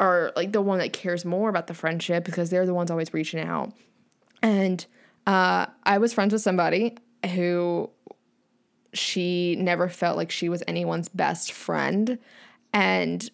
[0.00, 3.12] are like the one that cares more about the friendship because they're the ones always
[3.12, 3.72] reaching out
[4.42, 4.86] and
[5.26, 6.96] uh, i was friends with somebody
[7.34, 7.90] who
[8.98, 12.18] she never felt like she was anyone's best friend
[12.72, 13.30] and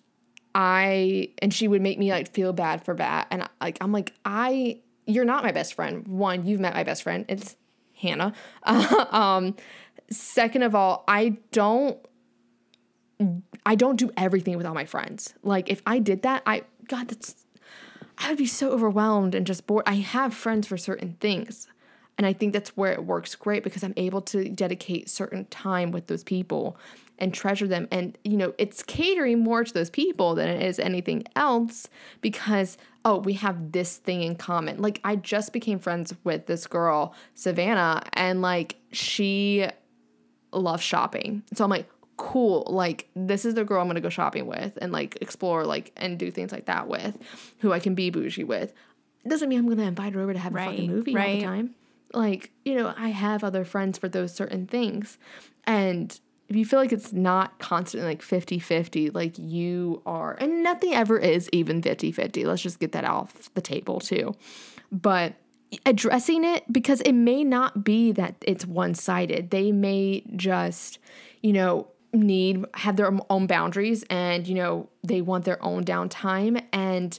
[0.54, 4.12] I and she would make me like feel bad for that and like I'm like
[4.24, 6.06] I you're not my best friend.
[6.08, 7.24] One, you've met my best friend.
[7.28, 7.56] It's
[7.94, 8.32] Hannah.
[8.64, 9.56] um
[10.10, 11.98] second of all, I don't
[13.66, 15.34] I don't do everything with all my friends.
[15.42, 17.44] Like if I did that, I god that's
[18.18, 19.84] I would be so overwhelmed and just bored.
[19.86, 21.66] I have friends for certain things.
[22.16, 25.90] And I think that's where it works great because I'm able to dedicate certain time
[25.90, 26.76] with those people
[27.18, 27.88] and treasure them.
[27.90, 31.88] And, you know, it's catering more to those people than it is anything else
[32.20, 34.80] because, oh, we have this thing in common.
[34.80, 39.66] Like, I just became friends with this girl, Savannah, and like, she
[40.52, 41.42] loves shopping.
[41.54, 42.64] So I'm like, cool.
[42.68, 46.18] Like, this is the girl I'm gonna go shopping with and like explore, like, and
[46.18, 47.18] do things like that with,
[47.58, 48.72] who I can be bougie with.
[49.24, 51.42] It doesn't mean I'm gonna invite her over to have a fucking movie all the
[51.42, 51.74] time.
[52.14, 55.18] Like, you know, I have other friends for those certain things.
[55.64, 60.62] And if you feel like it's not constantly like 50 50, like you are, and
[60.62, 62.44] nothing ever is even 50 50.
[62.44, 64.34] Let's just get that off the table too.
[64.92, 65.34] But
[65.86, 69.50] addressing it because it may not be that it's one sided.
[69.50, 70.98] They may just,
[71.42, 76.62] you know, need have their own boundaries and, you know, they want their own downtime
[76.72, 77.18] and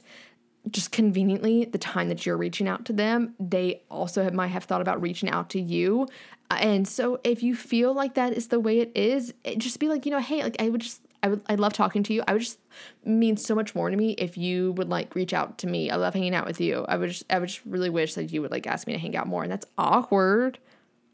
[0.70, 4.64] just conveniently the time that you're reaching out to them they also have, might have
[4.64, 6.06] thought about reaching out to you.
[6.50, 9.78] Uh, and so if you feel like that is the way it is it just
[9.78, 12.12] be like you know hey like i would just i would i love talking to
[12.12, 12.22] you.
[12.26, 12.58] I would just
[13.04, 15.90] mean so much more to me if you would like reach out to me.
[15.90, 16.84] I love hanging out with you.
[16.88, 18.98] I would just i would just really wish that you would like ask me to
[18.98, 20.58] hang out more and that's awkward.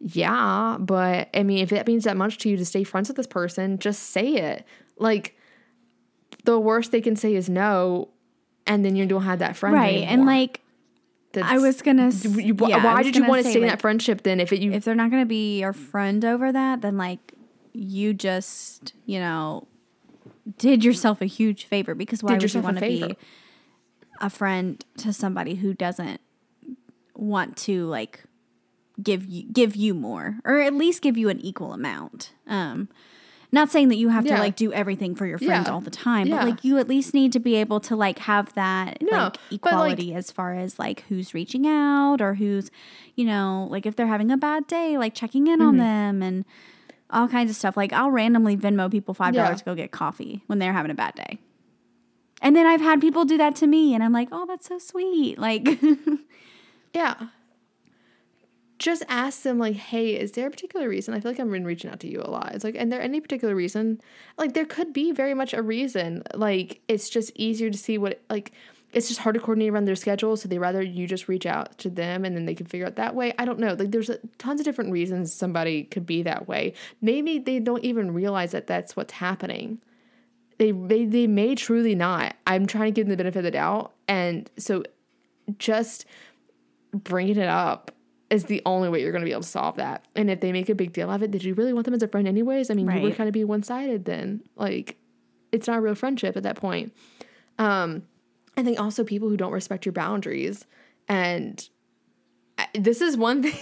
[0.00, 3.16] Yeah but i mean if that means that much to you to stay friends with
[3.16, 4.66] this person just say it.
[4.96, 5.36] Like
[6.44, 8.08] the worst they can say is no
[8.66, 10.02] and then you don't have that friend Right.
[10.02, 10.26] And anymore.
[10.26, 10.60] like
[11.42, 12.08] I was gonna.
[12.08, 14.52] s- you- yeah, why was did you want to stay in that friendship then if
[14.52, 17.32] it you If they're not gonna be your friend over that, then like
[17.72, 19.66] you just you know
[20.58, 23.16] did yourself a huge favor because why Did would you want to be
[24.20, 26.20] a friend to somebody who doesn't
[27.14, 28.24] want to like
[29.02, 32.88] give you give you more or at least give you an equal amount um
[33.54, 34.36] not saying that you have Yeah.
[34.36, 35.74] to like do everything for your friends Yeah.
[35.74, 38.52] all the time but like you at least need to be able to like have
[38.54, 42.70] that No, like but, like- equality as far as like who's reaching out or who's
[43.14, 45.68] you know like if they're having a bad day like checking in Mm-hmm.
[45.68, 46.44] on them and
[47.10, 50.42] all kinds of stuff like i'll randomly venmo people five dollars to go get coffee
[50.46, 51.38] when they're having a bad day
[52.40, 54.78] and then i've had people do that to me and i'm like oh that's so
[54.78, 55.68] sweet like
[56.94, 57.14] yeah
[58.82, 61.14] just ask them like, hey, is there a particular reason?
[61.14, 62.54] I feel like I've been reaching out to you a lot.
[62.54, 64.00] It's like, and there any particular reason?
[64.36, 66.22] Like there could be very much a reason.
[66.34, 68.52] Like it's just easier to see what like
[68.92, 71.78] it's just hard to coordinate around their schedule, so they rather you just reach out
[71.78, 73.32] to them and then they can figure out that way.
[73.38, 73.74] I don't know.
[73.74, 76.74] Like there's tons of different reasons somebody could be that way.
[77.00, 79.80] Maybe they don't even realize that that's what's happening.
[80.58, 82.36] They they they may truly not.
[82.46, 84.82] I'm trying to give them the benefit of the doubt, and so
[85.58, 86.04] just
[86.92, 87.92] bringing it up
[88.32, 90.06] is the only way you're going to be able to solve that.
[90.16, 92.02] And if they make a big deal of it, did you really want them as
[92.02, 92.70] a friend anyways?
[92.70, 94.40] I mean, you would kind of be one sided then.
[94.56, 94.96] Like,
[95.52, 96.94] it's not a real friendship at that point.
[97.58, 98.04] Um,
[98.56, 100.66] I think also people who don't respect your boundaries.
[101.08, 101.68] And
[102.56, 103.54] I- this is one thing.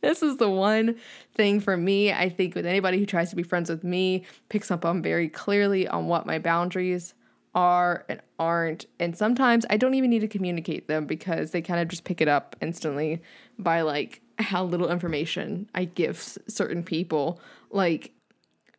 [0.00, 0.96] this is the one
[1.36, 2.12] thing for me.
[2.12, 5.28] I think with anybody who tries to be friends with me, picks up on very
[5.28, 7.14] clearly on what my boundaries
[7.54, 8.86] are and aren't.
[9.00, 12.20] And sometimes I don't even need to communicate them because they kind of just pick
[12.20, 13.22] it up instantly
[13.62, 17.40] by like how little information I give certain people,
[17.70, 18.12] like,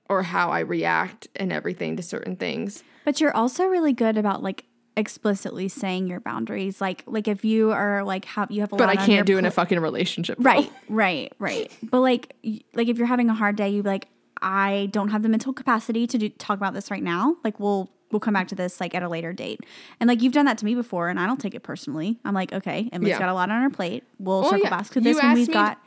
[0.09, 2.84] or how I react and everything to certain things.
[3.05, 4.65] But you're also really good about like
[4.97, 6.82] explicitly saying your boundaries.
[6.82, 9.45] Like like if you are like have you have a But I can't do in
[9.45, 10.38] a fucking relationship.
[10.38, 10.53] bro.
[10.53, 11.71] Right, right, right.
[11.84, 12.36] But like,
[12.73, 14.07] like if you're having a hard day, you be like,
[14.41, 17.36] I don't have the mental capacity to do talk about this right now.
[17.43, 19.59] Like, we'll we'll come back to this like at a later date.
[19.99, 22.20] And like you've done that to me before, and I don't take it personally.
[22.26, 23.20] I'm like, okay, Emily's Yeah.
[23.20, 24.03] got a lot on her plate.
[24.20, 24.70] We'll Well, circle yeah.
[24.70, 25.78] back to You this when we've got.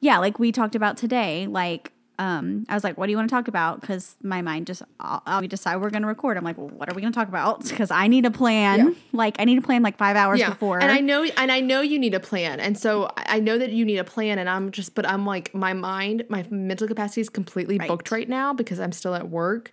[0.00, 1.46] Yeah, like we talked about today.
[1.46, 3.80] Like, um, I was like, what do you want to talk about?
[3.82, 6.38] Because my mind just, I'll, I'll decide we're going to record.
[6.38, 7.64] I'm like, well, what are we going to talk about?
[7.68, 8.78] Because I need a plan.
[8.78, 8.94] Yeah.
[9.12, 10.80] Like, I need a plan like five hours before.
[10.82, 12.58] And I know and I know you need a plan.
[12.60, 15.26] And so I I know that you need a plan and I'm just but I'm
[15.26, 17.88] like my mind, my mental capacity is completely Right.
[17.88, 19.72] booked right now because I'm still at work.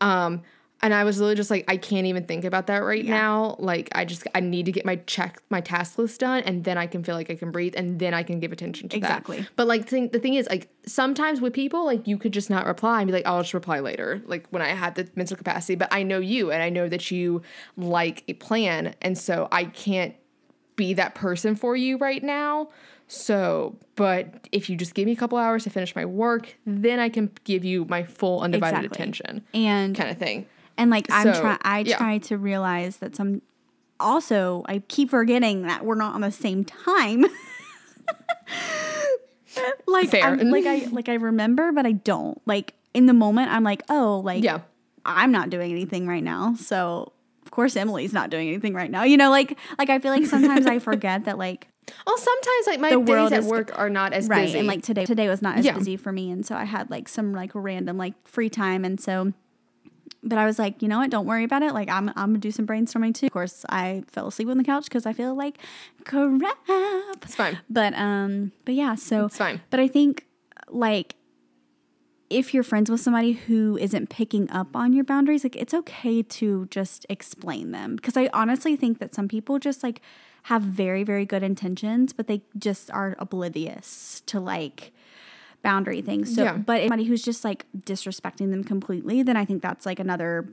[0.00, 0.42] Um
[0.82, 3.54] and I was literally just like I can't even think about that right now.
[3.60, 6.76] Like I just I need to get my check my task list done and then
[6.76, 9.06] I can feel like I can breathe and then I can give attention to that.
[9.06, 9.40] Exactly.
[9.40, 9.50] that.
[9.54, 13.00] But like the thing is like sometimes with people like you could just not reply
[13.00, 15.76] and be like oh, I'll just reply later like when I had the mental capacity.
[15.76, 17.42] But I know you and I know that you
[17.76, 20.16] like a plan and so I can't
[20.74, 22.70] be that person for you right now.
[23.06, 26.98] So, but if you just give me a couple hours to finish my work, then
[26.98, 28.96] I can give you my full undivided Exactly.
[28.96, 30.46] attention, and kind of thing.
[30.78, 31.96] And like I'm So, trying, I yeah.
[31.98, 33.42] try to realize that some.
[34.00, 37.24] Also, I keep forgetting that we're not on the same time.
[39.86, 42.40] like, like I like I remember, but I don't.
[42.46, 44.60] Like in the moment, I'm like, oh, like Yeah.
[45.04, 47.12] I'm not doing anything right now, so
[47.44, 49.02] of course Emily's not doing anything right now.
[49.02, 51.68] You know, like like I feel like sometimes I forget that like
[52.06, 54.58] Well, sometimes like my The days at is- work are not as right busy.
[54.60, 55.76] and like today today was not as Yeah.
[55.76, 59.00] busy for me and so i had like some like random like free time and
[59.00, 59.32] so
[60.22, 61.10] but i was like you know what?
[61.10, 61.72] Don't worry about it.
[61.74, 63.26] Like i'm, I'm gonna do some brainstorming too.
[63.26, 65.58] Of course i fell asleep on the couch because i feel like
[66.04, 66.56] crap.
[67.22, 67.58] It's fine.
[67.70, 69.60] but um but yeah so It's fine.
[69.70, 70.26] but i think
[70.68, 71.16] like
[72.30, 76.22] if you're friends with somebody who isn't picking up on your boundaries like it's okay
[76.22, 77.96] to just explain them.
[77.96, 80.00] Because i honestly think that some people just like
[80.44, 84.92] have very very good intentions but they just are oblivious to like
[85.62, 86.34] boundary things.
[86.34, 86.56] So Yeah.
[86.56, 90.48] but if somebody who's just like disrespecting them completely then i think that's like another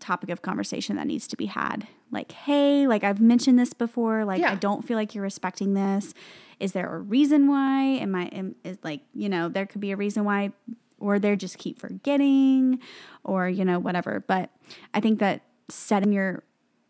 [0.00, 1.86] topic of conversation that needs to be had.
[2.10, 4.24] Like hey like i've mentioned this before.
[4.24, 6.14] Like i don't feel like you're respecting this.
[6.58, 7.82] Is there a reason why?
[8.00, 10.52] Am i am, is like you know there could be a reason why
[10.98, 12.78] or they just keep forgetting
[13.24, 14.24] or you know whatever.
[14.26, 14.50] But
[14.94, 16.42] i think that setting your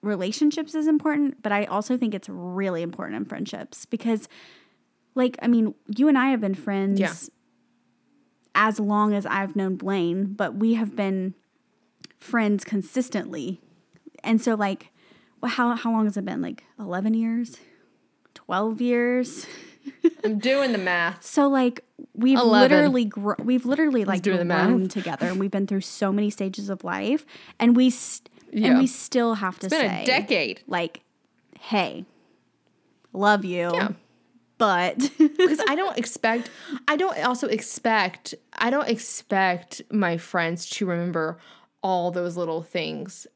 [0.03, 4.29] relationships is important but i also think it's really important in friendships because
[5.15, 7.13] like i mean you and i have been friends Yeah.
[8.55, 11.35] As long as i've known blaine but we have been
[12.19, 13.61] friends consistently
[14.25, 14.91] and so like
[15.43, 17.57] well, how, how long has it been like 11 years
[18.35, 19.47] 12 years
[20.25, 21.25] I'm doing the math.
[21.25, 21.83] so like
[22.15, 22.61] we've 11.
[22.77, 24.91] literally gr- we've literally like grown math.
[24.91, 27.25] together and we've been through so many stages of life
[27.59, 28.69] and we st- Yeah.
[28.71, 30.63] and we still have to It's been say a decade.
[30.67, 31.01] like
[31.59, 32.05] hey
[33.15, 33.89] love you Yeah.
[34.61, 36.51] But because I don't expect
[36.87, 41.39] I don't also expect I don't expect my friends to remember
[41.83, 43.27] all those little things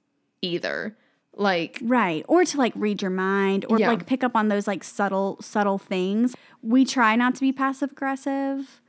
[0.43, 0.97] either.
[1.37, 2.25] Like right.
[2.29, 3.89] Or to like read your mind or Yeah.
[3.89, 6.37] like pick up on those like subtle subtle things.
[6.62, 8.81] We try not to be passive aggressive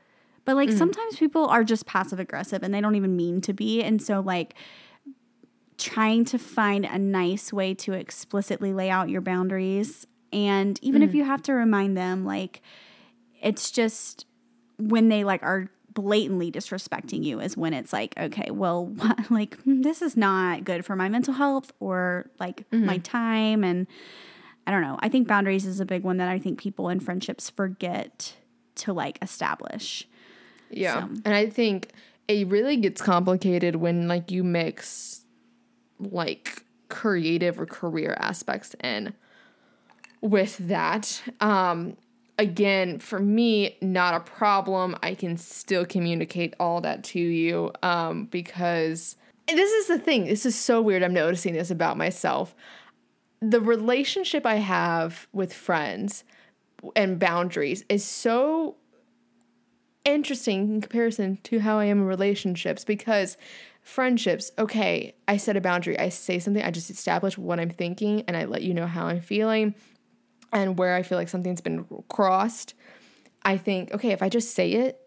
[0.44, 0.78] but like mm.
[0.78, 3.82] sometimes people are just passive aggressive and they don't even mean to be.
[3.82, 4.54] And so like
[5.78, 11.14] trying to find a nice way to explicitly lay out your boundaries and even if
[11.14, 12.62] you have to remind them like
[13.42, 14.26] it's just
[14.78, 19.56] when they like are blatantly disrespecting you is when it's like okay well what, like
[19.62, 23.88] hmm, this is not good for my mental health or like my time and
[24.68, 24.98] I don't know.
[25.00, 28.34] I think boundaries is a big one that I think people in friendships forget
[28.78, 30.08] to like establish.
[30.72, 31.02] Yeah.
[31.02, 31.92] So- And I think
[32.28, 35.22] it really gets complicated when like you mix
[36.00, 39.14] like creative or career aspects in
[40.26, 41.22] with that.
[41.40, 41.98] Um
[42.38, 44.98] again, for me, not a problem.
[45.02, 49.16] I can still communicate all that to you um because
[49.48, 50.26] this is the thing.
[50.26, 51.04] This is so weird.
[51.04, 52.56] I'm noticing this about myself.
[53.42, 56.24] The relationship I have with friends
[56.96, 58.76] and boundaries is so
[60.04, 63.38] interesting in comparison to how I am in relationships because
[63.82, 65.98] friendships, okay, I set a boundary.
[66.00, 69.08] I say something, I just establish what I'm thinking and I let you know how
[69.08, 69.76] I'm feeling
[70.56, 72.74] and where I feel like something's been crossed.
[73.44, 75.00] I think, okay, if I just say it,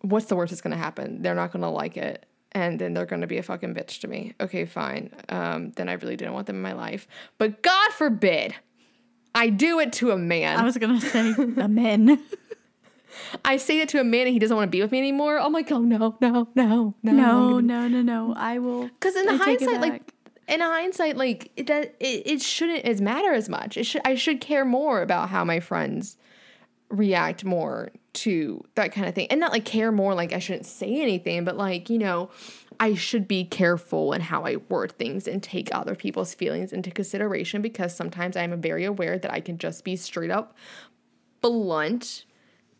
[0.00, 1.22] what's the worst that's gonna happen?
[1.22, 2.26] They're not gonna like it.
[2.52, 4.34] And then they're gonna be a fucking bitch to me.
[4.40, 5.10] Okay, fine.
[5.28, 7.06] Um, then I really didn't want them in my life.
[7.38, 8.54] But God forbid
[9.34, 10.58] I do it to a man.
[10.58, 12.22] I was gonna say the men.
[13.44, 15.38] I say it to a man and he doesn't want to be with me anymore.
[15.38, 18.34] I'm like, oh no, no, no, no, No, no, no, no.
[18.36, 18.84] I will.
[18.84, 20.13] Because in I hindsight, like.
[20.48, 23.76] In hindsight, like that it, it shouldn't as matter as much.
[23.76, 26.16] It should I should care more about how my friends
[26.88, 30.66] react more to that kind of thing, and not like care more like I shouldn't
[30.66, 32.30] say anything, but like you know.
[32.80, 36.90] I should be careful in how I word things and take other people's feelings into
[36.90, 40.56] consideration because sometimes I'm very aware that I can just be straight up
[41.40, 42.24] blunt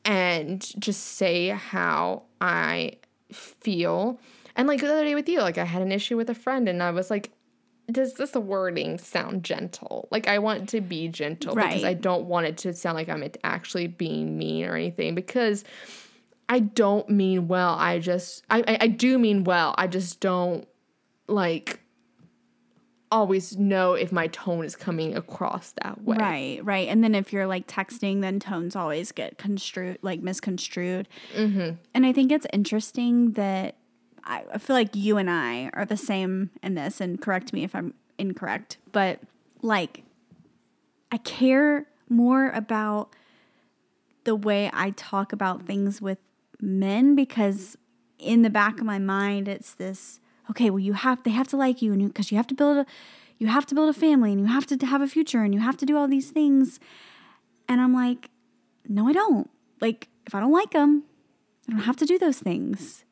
[0.04, 2.96] and just say how I
[3.30, 4.18] feel.
[4.56, 6.68] And like the other day with you, like I had an issue with a friend
[6.68, 7.30] and I was like,
[7.90, 10.08] does this wording sound gentle?
[10.10, 13.24] Like I want to be gentle because I don't want it to sound like I'm
[13.42, 15.64] actually being mean or anything because
[16.48, 17.74] I don't mean well.
[17.74, 19.74] I just I I, I do mean well.
[19.76, 20.66] I just don't
[21.26, 21.80] like
[23.14, 26.16] always know if my tone is coming across that way.
[26.16, 26.88] Right, right.
[26.88, 31.06] And then if you're like texting, then tones always get construed, like misconstrued.
[31.34, 31.76] Mm-hmm.
[31.94, 33.76] And I think it's interesting that
[34.24, 37.74] I, feel like you and I are the same in this, and correct me if
[37.74, 39.20] I'm incorrect, but
[39.62, 40.04] like
[41.12, 43.10] I care more about
[44.24, 46.18] the way I talk about things with
[46.60, 47.76] men because
[48.18, 50.20] in the back of my mind it's this
[50.50, 52.54] okay well you have they have to like you and you because you have to
[52.54, 52.86] build a
[53.38, 55.60] you have to build a family and you have to have a future and you
[55.60, 56.80] have to do all these things
[57.68, 58.30] and I'm like
[58.88, 59.50] no I don't.
[59.80, 61.04] Like if I don't like them
[61.68, 63.03] I don't have to do those things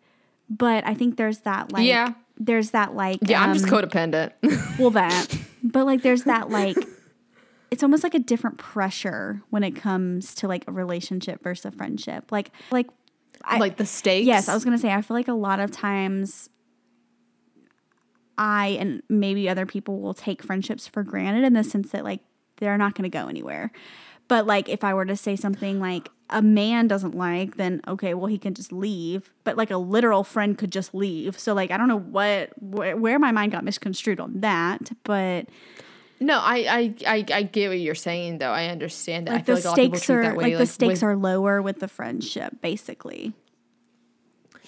[0.58, 2.12] but I think there's that like Yeah.
[2.38, 4.32] there's that like Yeah, I'm just um, codependent.
[4.78, 5.26] well that
[5.62, 6.76] but like there's that like
[7.70, 11.70] it's almost like a different pressure when it comes to like a relationship versus a
[11.70, 12.88] friendship like like
[13.44, 14.26] I, like the stakes.
[14.26, 16.48] yes i was gonna say i feel like a lot of times
[18.38, 22.20] i and maybe other people will take friendships for granted in the sense that like
[22.58, 23.72] they're not gonna go anywhere
[24.32, 28.14] but like if i were to say something like a man doesn't like then okay
[28.14, 31.70] well he can just leave but like a literal friend could just leave so like
[31.70, 35.46] i don't know what wh- where my mind got misconstrued on that but
[36.20, 38.52] No, I, I, I, I get what you're saying though.
[38.52, 39.32] I understand that.
[39.32, 40.44] like I feel the like a lot of people stakes are that way.
[40.44, 43.32] like, the stakes with- are lower with the friendship basically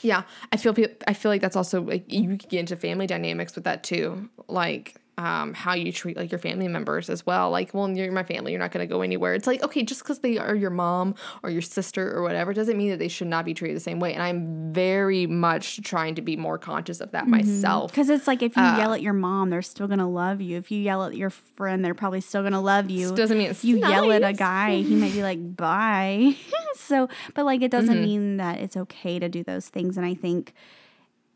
[0.02, 0.74] Yeah, I feel
[1.06, 4.28] I feel like that's also like you can get into family dynamics with that too,
[4.48, 7.50] like um, how you treat like your family members as well.
[7.50, 9.34] Like, well, you're my family, you're not going to go anywhere.
[9.34, 12.76] It's like okay, just because they are your mom or your sister or whatever doesn't
[12.76, 14.12] mean that they should not be treated the same way.
[14.12, 17.92] And I'm very much trying to be more conscious of that myself.
[17.92, 20.56] Because it's like if you Uh, yell at your mom, they're still gonna love you.
[20.58, 23.08] If you yell at your friend, they're probably still gonna love you.
[23.10, 26.34] It doesn't mean you yell at a guy, he might be like, "Bye."
[26.74, 28.02] so, but like, it doesn't Mm-hmm.
[28.02, 29.96] mean that it's okay to do those things.
[29.96, 30.52] And I think,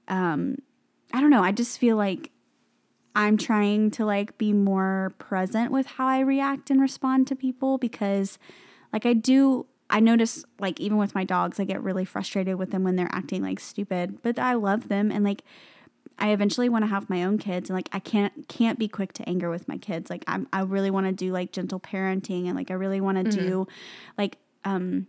[0.08, 0.56] um,
[1.12, 1.42] I don't know.
[1.42, 2.30] I just feel like
[3.14, 7.78] I'm trying to like be more present with how I react and respond to people
[7.78, 8.38] because,
[8.92, 9.66] like, I do.
[9.90, 13.08] I notice, like, even with my dogs, I get really frustrated with them when they're
[13.10, 15.42] acting like stupid, but I love them and like.
[16.20, 19.12] I eventually want to have my own kids and like I can't can't be quick
[19.12, 20.10] to anger with my kids.
[20.10, 23.24] Like I'm I really want to do like gentle parenting and like I really want
[23.24, 23.68] to do
[24.16, 25.06] like um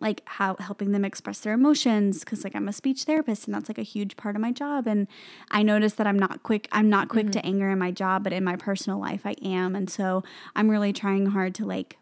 [0.00, 3.68] like how helping them express their emotions because like I'm a speech therapist and that's
[3.68, 4.86] like a huge part of my job.
[4.86, 5.06] And
[5.50, 7.48] I notice that I'm not quick I'm not quick to mm-hmm.
[7.48, 9.74] anger in my job but in my personal life I am.
[9.74, 10.24] And so
[10.54, 11.98] I'm really trying hard to like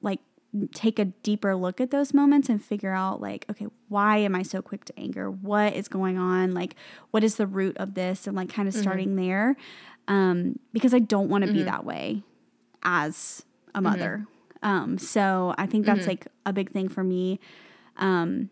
[0.00, 0.20] like
[0.74, 4.42] take a deeper look at those moments and figure out like okay why am i
[4.42, 5.30] so quick to anger?
[5.30, 6.52] What is going on?
[6.52, 6.74] Like
[7.10, 8.26] what is the root of this?
[8.26, 8.82] And like kind of mm-hmm.
[8.82, 9.56] starting there
[10.08, 11.66] um because i don't want to be mm-hmm.
[11.66, 12.22] that way
[12.82, 13.44] as
[13.74, 14.26] a mother
[14.62, 17.38] um so i think that's like a big thing for me
[17.96, 18.50] um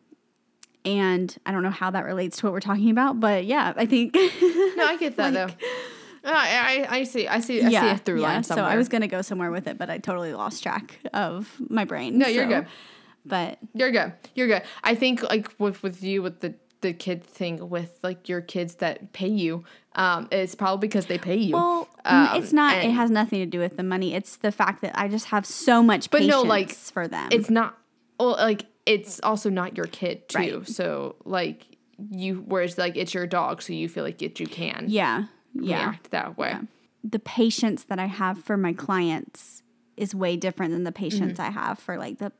[0.84, 3.84] and i don't know how that relates to what we're talking about but yeah i
[3.86, 4.14] think
[4.76, 5.48] No, I get that though.
[6.24, 7.26] I, I, I see.
[7.26, 7.62] I see.
[7.62, 8.62] I see a through line So.
[8.62, 12.18] I was gonna go somewhere with it, but I totally lost track of my brain.
[12.18, 12.66] No, you're so- good.
[13.24, 14.12] But You're good.
[14.34, 14.62] You're good.
[14.84, 18.76] I think like with with you with the the kid thing with like your kids
[18.76, 19.64] that pay you,
[19.94, 21.54] um, it's probably because they pay you.
[21.54, 22.76] well, Um, it's not.
[22.84, 24.14] It has nothing to do with the money.
[24.14, 27.28] It's the fact that I just have so much But patience no, like, for them.
[27.32, 27.76] It's not.
[28.20, 30.38] Well, like it's also not your kid too.
[30.38, 30.68] Right.
[30.68, 31.66] So like
[32.10, 35.24] you, whereas like it's your dog, so you feel like it you can yeah,
[35.54, 35.78] yeah.
[35.86, 36.56] react that way.
[37.04, 39.62] The patience that I have for my clients
[39.96, 41.04] is way different than the Mm-hmm.
[41.04, 42.32] patience I have for like the,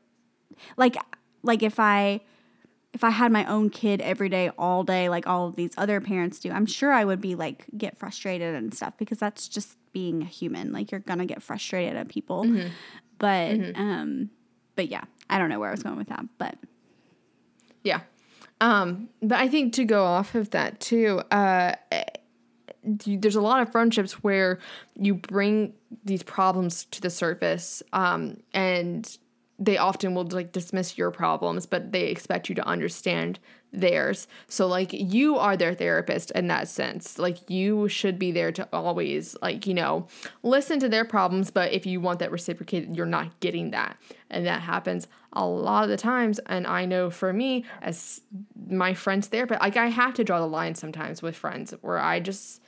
[0.77, 0.95] like,
[1.43, 2.21] like if I.
[2.93, 6.01] If I had my own kid every day, all day, like all of these other
[6.01, 9.77] parents do, I'm sure I would be like get frustrated and stuff because that's just
[9.93, 10.71] being a human.
[10.71, 12.69] Like you're gonna get frustrated at people, Mm-hmm.
[13.19, 14.29] but um,
[14.75, 16.55] but yeah, I don't know where I was going with that, but
[17.83, 18.01] Yeah.
[18.61, 21.75] Um, but I think to go off of that too, uh,
[22.83, 24.59] there's a lot of friendships where
[24.95, 25.73] you bring
[26.03, 29.17] these problems to the surface, um, and
[29.59, 33.39] they often will like dismiss your problems, but they expect you to understand
[33.71, 34.27] theirs.
[34.47, 37.19] So like you are their therapist in that sense.
[37.19, 40.07] Like you should be there to always like, you know,
[40.43, 43.97] listen to their problems, but if you want that reciprocated, you're not getting that.
[44.29, 46.39] And that happens a lot of the times.
[46.47, 48.21] And I know for me, as
[48.67, 52.19] my friend's therapist, like I have to draw the line sometimes with friends where I
[52.19, 52.61] just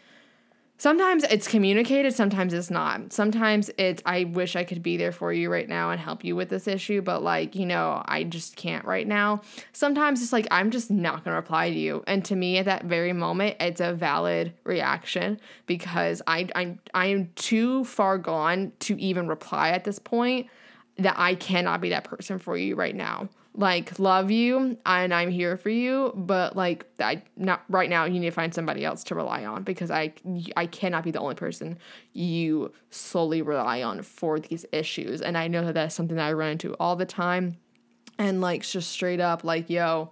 [0.81, 3.13] sometimes it's communicated, sometimes it's not.
[3.13, 6.35] Sometimes it's I wish I could be there for you right now and help you
[6.35, 9.43] with this issue, but like, you know, I just can't right now.
[9.73, 12.03] Sometimes it's like I'm just not to reply to you.
[12.07, 17.05] And to me at that very moment, it's a valid reaction because I I I
[17.07, 20.47] am too far gone to even reply at this point
[20.97, 23.29] that I cannot be that person for you right now.
[23.53, 28.17] Like love you and I'm here for you, but like I not right now you
[28.17, 30.13] need to find somebody else to rely on because I
[30.55, 31.77] I cannot be the only person
[32.13, 35.21] you solely rely on for these issues.
[35.21, 37.57] And I know that that's something that I run into all the time.
[38.17, 40.11] And like just straight up like yo,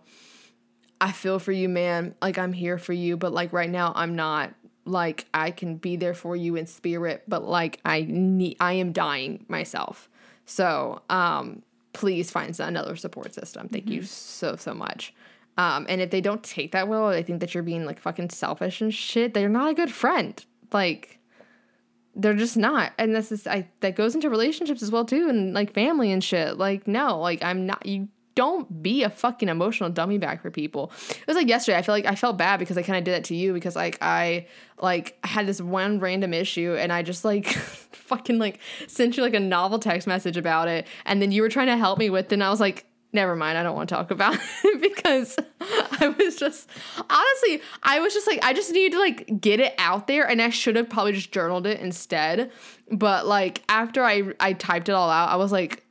[0.99, 2.15] I feel for you, man.
[2.21, 4.53] Like I'm here for you, but like right now I'm not.
[4.83, 8.91] Like I can be there for you in spirit, but like I need I am
[8.91, 10.09] dying myself.
[10.45, 11.61] So, um
[11.93, 13.67] please find another support system.
[13.69, 15.13] Thank you so so much.
[15.57, 18.29] Um and if they don't take that well, they think that you're being like fucking
[18.29, 20.43] selfish and shit, they're not a good friend.
[20.71, 21.19] Like
[22.15, 25.53] they're just not and this is i that goes into relationships as well too and
[25.53, 28.07] like family and shit like no like i'm not you
[28.39, 30.93] don't be a fucking emotional dummy bag for people.
[31.09, 33.13] It was like yesterday i feel like i felt bad because i kind of did
[33.13, 34.47] that to you because like i
[34.81, 37.47] like had this one random issue and i just like
[37.91, 41.49] fucking like sent you like a novel text message about it and then you were
[41.49, 43.89] trying to help me with it and i was like never mind i don't want
[43.89, 45.37] to talk about it because
[45.99, 46.69] i was just
[47.09, 50.41] honestly i was just like i just needed to like get it out there and
[50.41, 52.51] i should have probably just journaled it instead.
[52.91, 55.85] But like after i i typed it all out i was like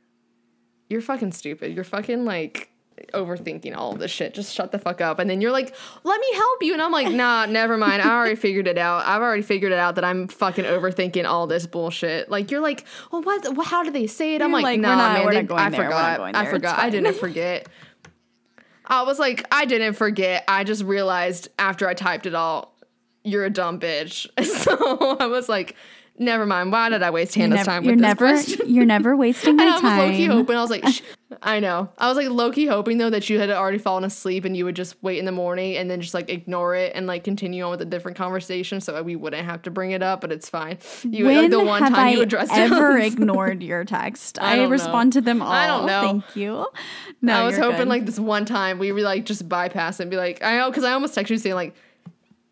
[0.89, 1.73] you're fucking stupid.
[1.73, 2.69] You're fucking like
[3.13, 4.33] overthinking all of this shit.
[4.33, 5.19] Just shut the fuck up.
[5.19, 5.73] And then you're like
[6.03, 6.73] let me help you.
[6.73, 8.01] And i'm like nah never mind.
[8.01, 9.05] I already figured it out.
[9.05, 12.29] I've already figured it out that i'm fucking overthinking all this bullshit.
[12.29, 14.41] Like you're like well what, what how do they say it?
[14.41, 16.35] I'm like, like, we're nah not- man they- not going i we're not forgot.
[16.35, 16.79] i forgot.
[16.79, 17.67] I didn't forget.
[18.85, 20.43] I was like, I didn't forget.
[20.47, 22.75] I just realized after I typed it all,
[23.23, 24.27] you're a dumb bitch.
[24.43, 25.75] So I was like,
[26.19, 26.71] never mind.
[26.71, 28.73] Why did I waste Hannah's never, time you're with this never, question?
[28.73, 30.37] you're never wasting my And I was low key time.
[30.37, 30.55] hoping.
[30.55, 31.01] I was like, Sh-.
[31.41, 31.89] I know.
[31.97, 34.65] I was like low key hoping though that you had already fallen asleep and you
[34.65, 37.63] would just wait in the morning and then just like ignore it and like continue
[37.63, 40.21] on with a different conversation so we wouldn't have to bring it up.
[40.21, 40.77] But it's fine.
[41.03, 43.13] You when like the one have time I you addressed ever it.
[43.13, 44.39] ignored your text?
[44.41, 44.69] I I, know.
[44.69, 45.51] respond to them all.
[45.51, 46.01] I don't know.
[46.01, 46.67] Thank you.
[47.21, 47.87] No, I was hoping good.
[47.87, 50.69] like this one time we were like just bypass it and be like, I know
[50.69, 51.75] because I almost texted you saying like,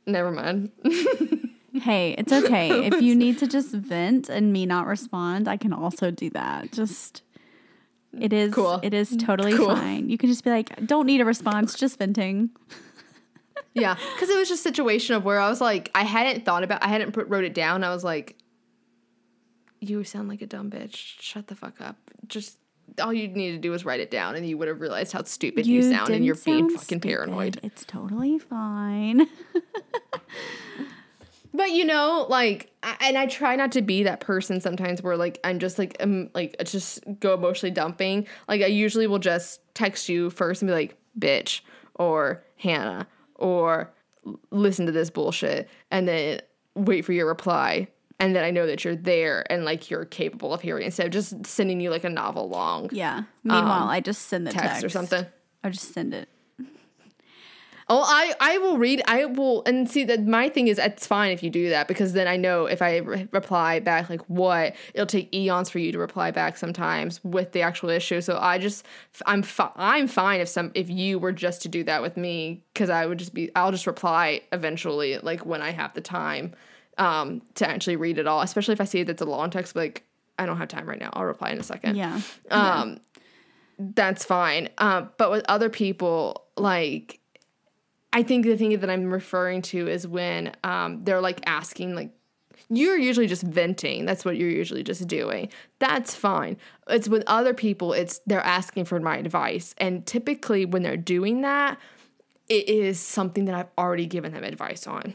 [0.06, 0.72] never mind.
[1.82, 2.86] Hey, it's okay.
[2.88, 6.72] if you need to just vent and me not respond, I can also do that.
[6.72, 7.22] Just
[8.20, 8.80] it is Cool.
[8.84, 9.76] it is totally Cool.
[9.76, 10.10] fine.
[10.10, 12.50] You can just be like, don't need a response, just venting.
[13.74, 16.64] Yeah, because it was just a situation of where I was like, I hadn't thought
[16.64, 17.84] about, I hadn't put, wrote it down.
[17.84, 18.36] I was like,
[19.80, 20.96] you sound like a dumb bitch.
[21.20, 21.96] Shut the fuck up.
[22.28, 22.58] Just
[23.00, 25.22] all you need to do is write it down, and you would have realized how
[25.24, 27.04] stupid you, sound, and you're being fucking stupid.
[27.04, 27.60] paranoid.
[27.62, 29.28] It's totally fine.
[31.54, 35.18] But you know, like, I, and I try not to be that person sometimes where
[35.18, 38.28] like I'm just like um like just go emotionally dumping.
[38.48, 41.62] Like I usually will just text you first and be like, bitch,
[41.96, 43.92] or Hannah, or
[44.52, 46.42] listen to this bullshit, and then
[46.76, 47.88] wait for your reply.
[48.20, 51.12] And then I know that you're there and like you're capable of hearing instead of
[51.12, 53.24] just sending you like a novel long yeah.
[53.44, 55.26] Meanwhile, Um, I just send the text, text, or something.
[55.64, 56.28] I just send it.
[57.90, 59.02] Oh, I I will read.
[59.08, 62.14] I will and see that my thing is it's fine if you do that because
[62.14, 65.92] then I know if I re- reply back like what it'll take eons for you
[65.94, 68.20] to reply back sometimes with the actual issue.
[68.20, 68.86] So I just
[69.26, 72.66] I'm fi- I'm fine if some if you were just to do that with me
[72.74, 76.54] because I would just be I'll just reply eventually like when I have the time
[76.98, 78.42] um to actually read it all.
[78.42, 80.04] Especially if I see that's a long text like
[80.38, 81.10] I don't have time right now.
[81.14, 81.96] I'll reply in a second.
[81.96, 82.22] Yeah.
[82.52, 83.00] Um,
[83.80, 84.70] that's fine.
[84.78, 87.20] Um, but with other people, like,
[88.18, 92.10] I think the thing that I'm referring to is when um, they're like asking, like,
[92.68, 94.08] you're usually just venting.
[94.08, 95.50] That's what you're usually just doing.
[95.78, 96.58] That's fine.
[96.90, 99.76] It's with other people, it's they're asking for my advice.
[99.78, 101.78] And typically, when they're doing that,
[102.50, 105.14] it is something that I've already given them advice on.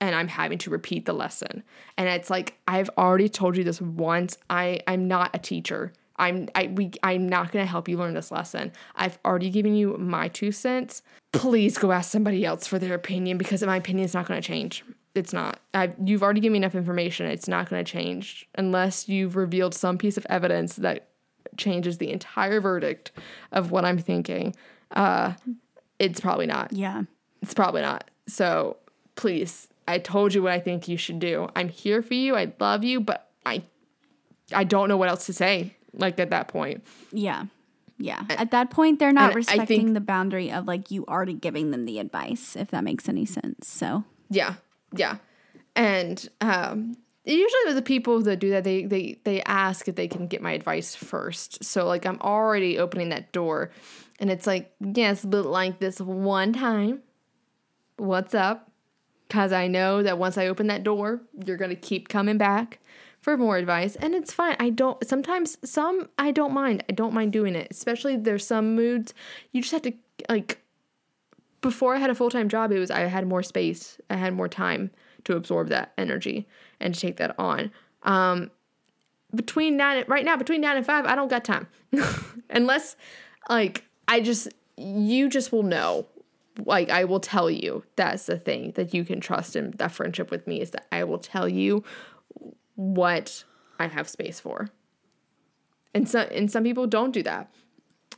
[0.00, 1.62] And I'm having to repeat the lesson.
[1.98, 4.38] And it's like, I've already told you this once.
[4.48, 5.92] I, I'm not a teacher.
[6.18, 8.72] I'm I we I'm not gonna help you learn this lesson.
[8.96, 11.02] I've already given you my two cents.
[11.32, 14.84] Please go ask somebody else for their opinion because my opinion is not gonna change.
[15.14, 15.60] It's not.
[15.74, 17.26] I you've already given me enough information.
[17.26, 21.08] It's not gonna change unless you've revealed some piece of evidence that
[21.56, 23.12] changes the entire verdict
[23.52, 24.54] of what I'm thinking.
[24.90, 25.34] Uh,
[25.98, 26.72] it's probably not.
[26.72, 27.02] Yeah.
[27.42, 28.10] It's probably not.
[28.26, 28.76] So
[29.16, 31.48] please, I told you what I think you should do.
[31.56, 32.36] I'm here for you.
[32.36, 33.62] I love you, but I
[34.52, 35.74] I don't know what else to say.
[35.98, 36.84] Like at that point.
[37.12, 37.46] Yeah.
[37.98, 38.24] Yeah.
[38.30, 41.72] At that point, they're not and respecting think- the boundary of like you already giving
[41.72, 43.66] them the advice, if that makes any sense.
[43.68, 44.54] So, Yeah,
[44.94, 45.16] yeah,
[45.74, 50.06] and um, usually with the people that do that, they they they ask if they
[50.06, 51.64] can get my advice first.
[51.64, 53.70] So like I'm already opening that door,
[54.20, 57.02] and it's like yes, but like this one time,
[57.96, 58.70] what's up?
[59.26, 62.78] Because I know that once I open that door, you're gonna keep coming back
[63.28, 64.56] for more advice, and it's fine.
[64.58, 65.06] I don't.
[65.06, 66.82] Sometimes some I don't mind.
[66.88, 69.12] I don't mind doing it, especially there's some moods
[69.52, 69.92] you just have to
[70.30, 70.62] like
[71.60, 74.32] before I had a full time job, it was I had more space, I had
[74.32, 74.90] more time
[75.24, 76.48] to absorb that energy
[76.80, 77.70] and to take that on.
[78.02, 78.50] Um,
[79.34, 81.66] between nine right now, between nine and five, I don't got time,
[82.48, 82.96] unless
[83.50, 84.48] like I just
[84.78, 86.06] you just will know.
[86.64, 90.30] Like I will tell you that's the thing that you can trust in that friendship
[90.30, 91.84] with me is that I will tell you
[92.78, 93.42] what
[93.80, 94.68] I have space for.
[95.92, 97.50] And some and some people don't do that.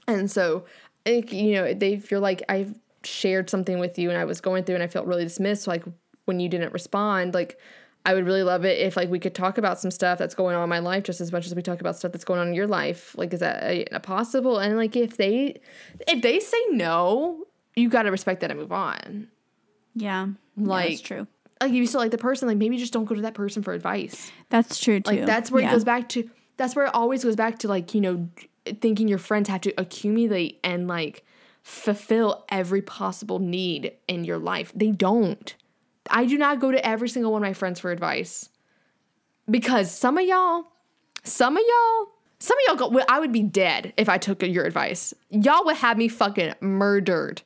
[0.06, 0.66] And so,
[1.06, 4.74] you know, they feel like I've shared something with you and I was going through
[4.74, 5.66] and I felt really dismissed.
[5.66, 5.84] Like
[6.26, 7.58] when you didn't respond, like
[8.04, 10.54] I would really love it if like we could talk about some stuff that's going
[10.54, 12.48] on in my life just as much as we talk about stuff that's going on
[12.48, 13.16] in your life.
[13.16, 14.58] Like, is that a, a possible?
[14.58, 15.58] And like, if they
[16.06, 17.44] if they say no,
[17.76, 19.28] you got to respect that and move on.
[19.94, 20.26] yeah.
[20.56, 21.26] Like- yeah, that's true.
[21.60, 23.62] Like, if you still like the person, like maybe just don't go to that person
[23.62, 24.32] for advice.
[24.48, 25.10] That's true too.
[25.10, 25.70] Like that's where yeah.
[25.70, 26.28] it goes back to.
[26.56, 28.28] That's where it always goes back to like you know
[28.80, 31.24] thinking your friends have to accumulate and like
[31.62, 34.72] fulfill every possible need in your life.
[34.74, 35.54] They don't.
[36.10, 38.48] I do not go to every single one of my friends for advice
[39.48, 40.66] because some of y'all,
[41.22, 42.08] some of y'all,
[42.38, 42.94] some of y'all go.
[42.94, 45.14] well, I would be dead if I took your advice.
[45.30, 47.42] Y'all would have me fucking murdered.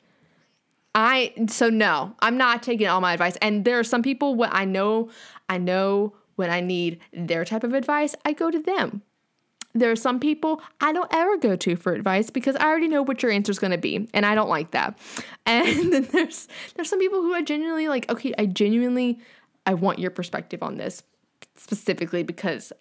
[0.94, 3.36] I so no, I'm not taking all my advice.
[3.42, 5.10] And there are some people when I know,
[5.48, 9.02] I know when I need their type of advice, I go to them.
[9.76, 13.02] There are some people I don't ever go to for advice because I already know
[13.02, 14.98] what your answer is going to be, and I don't like that.
[15.46, 18.10] And then there's there's some people who I genuinely like.
[18.10, 19.18] Okay, I genuinely
[19.66, 21.02] I want your perspective on this
[21.56, 22.72] specifically because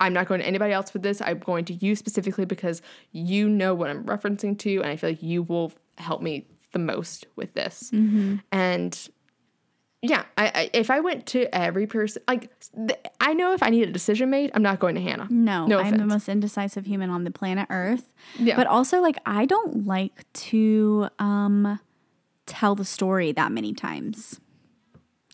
[0.00, 1.22] I'm not going to anybody else with this.
[1.22, 5.10] I'm going to you specifically because you know what I'm referencing to, and I feel
[5.10, 7.90] like you will help me the most with this.
[8.52, 9.08] And
[10.02, 13.68] yeah, I, I if I went to every person, like th- I know if I
[13.68, 15.26] need a decision made, I'm not going to Hannah.
[15.30, 18.04] No, no I'm the most indecisive human on the planet Earth.
[18.38, 18.56] Yeah.
[18.56, 21.78] But also like I don't like to um
[22.46, 24.40] tell the story that many times.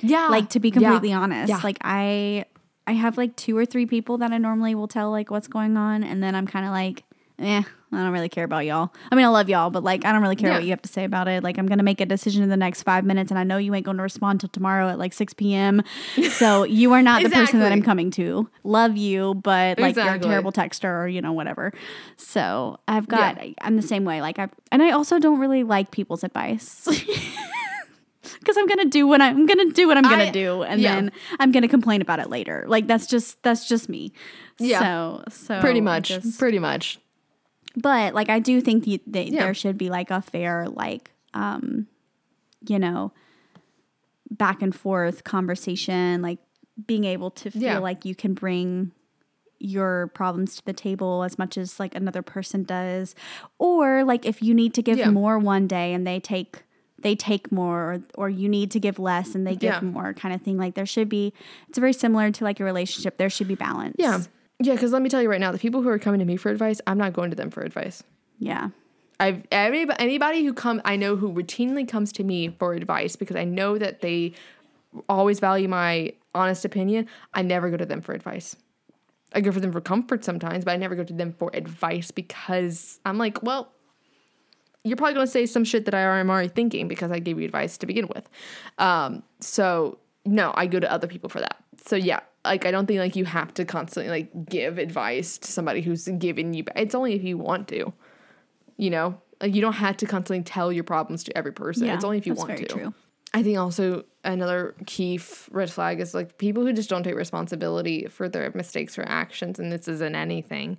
[0.01, 0.73] Yeah, Like to be Yeah.
[0.75, 1.49] completely honest.
[1.49, 1.61] Yeah.
[1.63, 2.47] Like I
[2.89, 5.77] I have like two or three people that I normally will tell like what's going
[5.77, 7.05] on and then I'm kind of like
[7.39, 7.63] eh,
[7.93, 8.93] I don't really care about y'all.
[9.13, 10.57] I mean, I love y'all, but like, I don't really care Yeah.
[10.57, 11.45] what you have to say about it.
[11.45, 13.73] Like, I'm gonna make a decision in the next five minutes, and I know you
[13.75, 15.83] ain't going to respond till tomorrow at like 6 p.m.
[16.31, 18.49] So you are not the person that I'm coming to.
[18.65, 21.73] Love you, but like you're a terrible texter or you know whatever.
[22.17, 23.55] So I've got Yeah.
[23.63, 24.21] I'm the same way.
[24.21, 26.87] Like I and I also don't really like people's advice.
[28.41, 30.97] Because I'm gonna do what I'm gonna do what I'm gonna I- do, and yeah.
[30.97, 32.65] then I'm gonna complain about it later.
[32.67, 34.13] Like that's just that's just me.
[34.59, 34.81] Yeah.
[34.81, 36.99] So so pretty much, just- pretty much.
[37.77, 39.45] But like I do think the, the, Yeah.
[39.45, 41.87] there should be like a fair like um
[42.67, 43.13] you know
[44.31, 46.39] back and forth conversation like
[46.87, 47.79] being able to feel Yeah.
[47.79, 48.93] like you can bring
[49.59, 53.15] your problems to the table as much as like another person does
[53.59, 55.11] or like if you need to give Yeah.
[55.11, 56.63] more one day and they take
[56.99, 59.81] they take more or, or you need to give less and they give Yeah.
[59.83, 60.57] more kind of thing.
[60.59, 61.33] Like there should be
[61.69, 63.17] it's very similar to like a relationship.
[63.17, 63.97] There should be balance.
[63.99, 64.23] Yeah.
[64.59, 66.37] Yeah, because let me tell you right now, the people who are coming to me
[66.37, 68.03] for advice, I'm not going to them for advice.
[68.39, 68.71] Yeah.
[69.19, 73.37] I've every, anybody who come I know who routinely comes to me for advice because
[73.37, 74.35] I know that they
[75.09, 77.09] always value my honest opinion.
[77.35, 78.57] I never go to them for advice.
[79.35, 82.11] I go for them for comfort sometimes, but I never go to them for advice
[82.11, 83.73] because I'm like, well,
[84.85, 87.39] you're probably going to say some shit that I am already thinking because I gave
[87.39, 88.29] you advice to begin with.
[88.79, 91.57] Um, so no, I go to other people for that.
[91.85, 95.51] So yeah, like I don't think like you have to constantly like give advice to
[95.53, 96.65] somebody who's giving you.
[96.75, 97.93] It's only if you want to
[98.77, 101.95] you know like you don't have to constantly tell your problems to every person Yeah,
[101.95, 102.95] it's only if you want to true.
[103.35, 107.15] i think also another key f- red flag is like people who just don't take
[107.15, 110.79] responsibility for their mistakes or actions and this isn't anything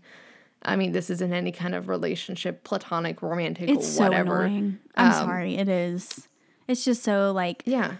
[0.63, 4.79] i mean this isn't any kind of relationship platonic romantic It's so whatever annoying.
[4.95, 5.55] I'm Um, sorry.
[5.55, 6.27] It is.
[6.67, 7.95] It's just so like yeah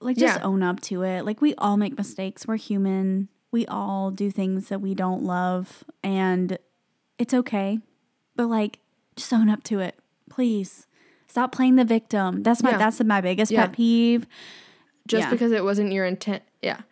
[0.00, 0.44] like just Yeah.
[0.44, 1.24] own up to it.
[1.24, 2.46] Like we all make mistakes.
[2.46, 3.28] We're human.
[3.52, 6.58] We all do things that we don't love and
[7.18, 7.78] it's okay.
[8.36, 8.78] But like
[9.16, 9.98] just own up to it.
[10.30, 10.86] Please.
[11.26, 12.42] Stop playing the victim.
[12.42, 12.78] That's my Yeah.
[12.78, 13.66] that's my biggest Yeah.
[13.66, 14.26] pet peeve.
[15.06, 16.82] just because it wasn't your intent yeah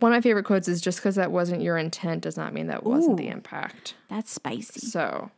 [0.00, 2.66] one of my favorite quotes is just because that wasn't your intent does not mean
[2.66, 4.80] that wasn't the impact That's spicy.
[4.80, 5.30] so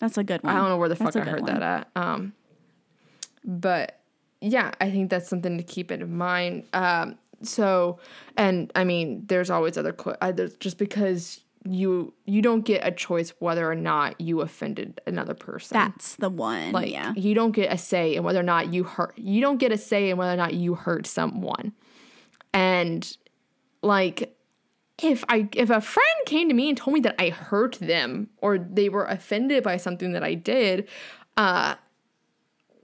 [0.00, 0.52] That's a good one.
[0.52, 1.54] I don't know where the That's fuck I heard one.
[1.60, 1.88] that at.
[1.94, 2.32] Um,
[3.44, 4.00] but
[4.42, 6.64] yeah, I think that's something to keep in mind.
[6.72, 7.98] Um, so,
[8.36, 12.84] and I mean, there's always other qu- uh, there's just because you you don't get
[12.84, 15.76] a choice whether or not you offended another person.
[15.76, 16.72] That's the one.
[16.72, 17.12] like yeah.
[17.16, 19.16] you don't get a say in whether or not you hurt.
[19.16, 21.72] You don't get a say in whether or not you hurt someone.
[22.52, 23.16] And
[23.80, 24.36] like
[25.00, 28.28] if I if a friend came to me and told me that I hurt them
[28.38, 30.88] or they were offended by something that I did,
[31.36, 31.76] uh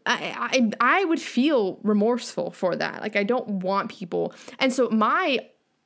[0.07, 3.03] I, I I would feel remorseful for that.
[3.03, 4.33] Like I don't want people.
[4.59, 5.41] And so my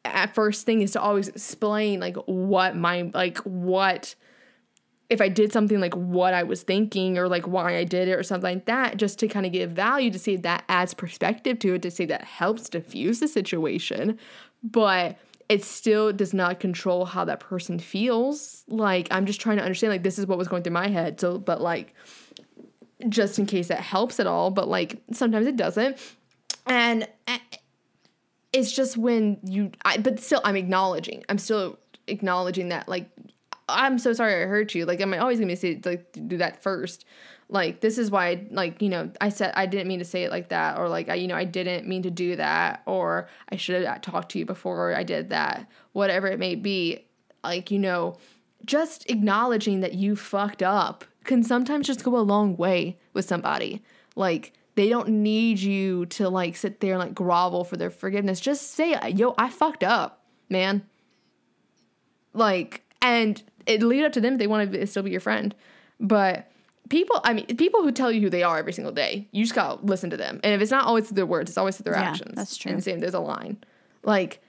[0.05, 4.15] at first thing is to always explain like what my like what
[5.13, 8.13] if I did something like what I was thinking or like why I did it
[8.13, 10.95] or something like that, just to kind of give value to see if that adds
[10.95, 14.19] perspective to it, to see that helps diffuse the situation.
[14.63, 15.19] But
[15.51, 18.65] it still does not control how that person feels.
[18.69, 21.21] Like I'm just trying to understand like this is what was going through my head.
[21.21, 21.95] So but like
[23.09, 25.99] just in case it helps at all, but like sometimes it doesn't.
[26.67, 27.39] And eh,
[28.53, 31.25] it's just when you I but still I'm acknowledging.
[31.29, 33.09] I'm still acknowledging that like
[33.69, 34.85] I'm so sorry I hurt you.
[34.85, 37.05] Like am I'm always gonna say like do that first.
[37.49, 40.25] Like this is why I, like you know I said I didn't mean to say
[40.25, 43.29] it like that or like I you know I didn't mean to do that or
[43.51, 45.69] I should have talked to you before I did that.
[45.93, 47.07] Whatever it may be.
[47.45, 48.19] Like you know
[48.65, 53.83] just acknowledging that you fucked up can sometimes just go a long way with somebody.
[54.17, 58.41] Like they don't need you to like sit there and like grovel for their forgiveness.
[58.41, 60.83] Just say, "Yo, I fucked up, man."
[62.35, 65.55] Like, and it lead up to them if they want to still be your friend.
[66.01, 66.51] But
[66.89, 69.55] people, I mean, people who tell you who they are every single day, you just
[69.55, 70.41] gotta listen to them.
[70.43, 72.35] And if it's not always their words, it's always their Yeah, actions.
[72.35, 72.73] that's true.
[72.73, 73.59] And same, there's a line.
[74.03, 74.41] Like,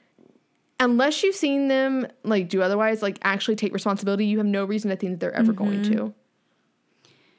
[0.80, 4.90] unless you've seen them like do otherwise, like actually take responsibility, you have no reason
[4.90, 5.94] to think that they're ever going Mm-hmm.
[5.94, 6.14] to.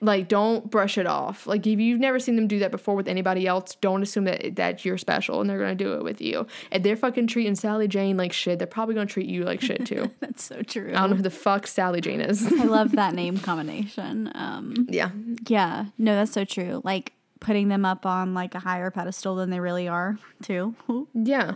[0.05, 1.46] Like, don't brush it off.
[1.46, 4.57] Like, if you've never seen them do that before with anybody else, don't assume that
[4.57, 6.46] that you're special and they're gonna do it with you.
[6.70, 9.86] If they're fucking treating Sally Jane like shit, they're probably gonna treat you like shit
[9.86, 10.11] too.
[10.20, 10.90] That's so true.
[10.90, 12.46] I don't know who the fuck Sally Jane is.
[12.52, 14.30] I love that name combination.
[14.34, 15.11] Um, yeah,
[15.48, 16.80] yeah, no, that's so true.
[16.84, 20.74] Like putting them up on like a higher pedestal than they really are, too.
[21.14, 21.52] yeah.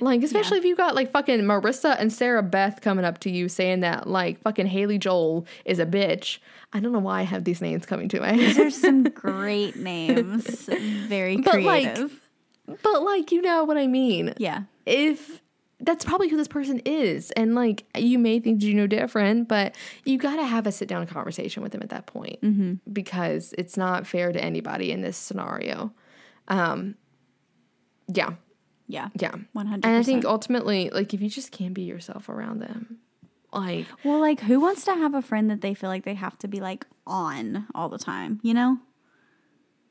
[0.00, 3.48] Like, especially if you got like fucking Marissa and Sarah Beth coming up to you
[3.48, 6.38] saying that like fucking Haley Joel is a bitch.
[6.72, 8.58] I don't know why I have these names coming to my head.
[8.58, 10.66] are some great names.
[10.66, 12.20] Very But, like, creative.
[12.82, 14.34] but like, you know what I mean.
[14.38, 14.62] yeah.
[14.86, 15.40] if
[15.82, 19.74] that's probably who this person is and like you may think you know different but
[20.04, 22.38] you got to have a sit down conversation with them at that point
[22.92, 25.90] because it's not fair to anybody in this scenario
[26.48, 26.94] um
[28.12, 28.34] yeah
[28.90, 29.08] Yeah.
[29.14, 29.72] yeah 100%.
[29.74, 32.98] and i think ultimately like if you just can't be yourself around them
[33.52, 36.38] like Well, like, who wants to have a friend that they feel like they have
[36.38, 38.38] to be like on all the time?
[38.44, 38.78] You know,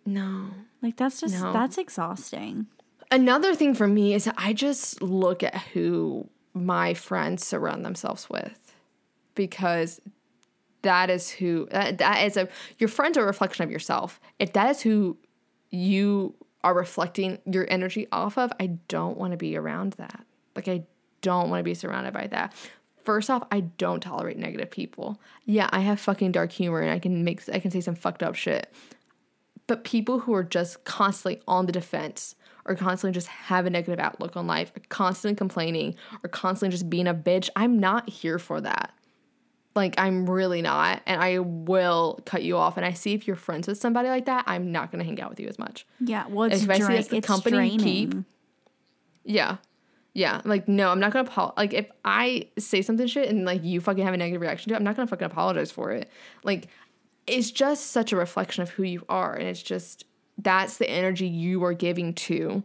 [0.06, 0.47] no
[0.82, 1.52] like that's just No.
[1.54, 2.68] that's exhausting.
[3.12, 8.74] Another thing for me is I just look at who my friends surround themselves with
[9.36, 10.00] because
[10.84, 12.47] that is who that, that is a
[12.78, 14.20] your friends are a reflection of yourself.
[14.39, 15.18] If that is who
[15.70, 16.34] you
[16.64, 20.26] are reflecting your energy off of, I don't want to be around that.
[20.55, 20.84] Like I
[21.22, 22.53] don't want to be surrounded by that.
[23.03, 25.20] First off, I don't tolerate negative people.
[25.45, 28.24] Yeah, I have fucking dark humor and I can make I can say some fucked
[28.24, 28.72] up shit
[29.68, 32.36] But people who are just constantly on the defense
[32.66, 36.89] or constantly just have a negative outlook on life, or constantly complaining, or constantly just
[36.89, 38.93] being a bitch, I'm not here for that.
[39.76, 41.01] Like, I'm really not.
[41.05, 42.76] And I will cut you off.
[42.76, 45.22] And I see if you're friends with somebody like that, I'm not going to hang
[45.22, 45.86] out with you as much.
[45.99, 46.26] Yeah.
[46.28, 48.15] Well, it's, If I see dra- that's the it's company you keep.
[49.24, 49.57] Yeah.
[50.13, 50.41] Yeah.
[50.43, 51.57] Like, no, I'm not going to apologize.
[51.57, 54.76] Like, if I say something shit and, like, you fucking have a negative reaction to
[54.76, 56.09] it, I'm not going to fucking apologize for it.
[56.43, 56.67] Like,
[57.28, 59.36] it's just such a reflection of who you are.
[59.36, 60.03] And it's just,
[60.39, 62.63] that's the energy you are giving to.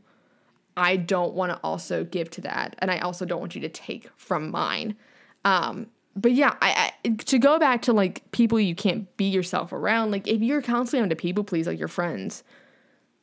[0.76, 2.76] I don't want to also give to that.
[2.78, 4.96] And I also don't want you to take from mine.
[5.44, 9.72] Um, but yeah, I, I to go back to like people you can't be yourself
[9.72, 12.44] around, like if you're constantly having to people please like your friends,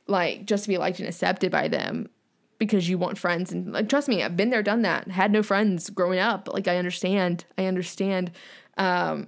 [0.08, 2.10] like just to be liked and accepted by them
[2.58, 5.10] because you want friends and like trust me, I've been there, done that.
[5.10, 6.50] Had no friends growing up.
[6.52, 7.46] Like I understand.
[7.58, 8.32] I understand
[8.78, 9.28] um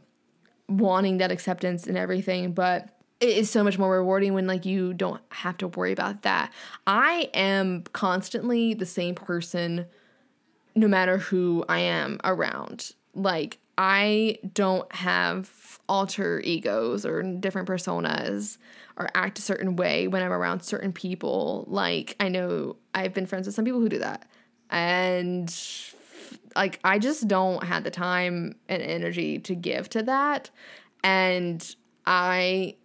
[0.68, 2.89] wanting that acceptance and everything, but
[3.20, 6.51] it is so much more rewarding when like you don't have to worry about that.
[6.86, 9.86] I am constantly the same person
[10.76, 12.93] no matter who I am around.
[13.14, 18.57] Like I don't have alter egos or different personas
[18.97, 21.66] or act a certain way when I'm around certain people.
[21.68, 24.28] Like I know I've been friends with some people who do that.
[24.70, 25.53] And
[26.55, 30.49] like I just don't have the time and energy to give to that.
[31.03, 32.76] And I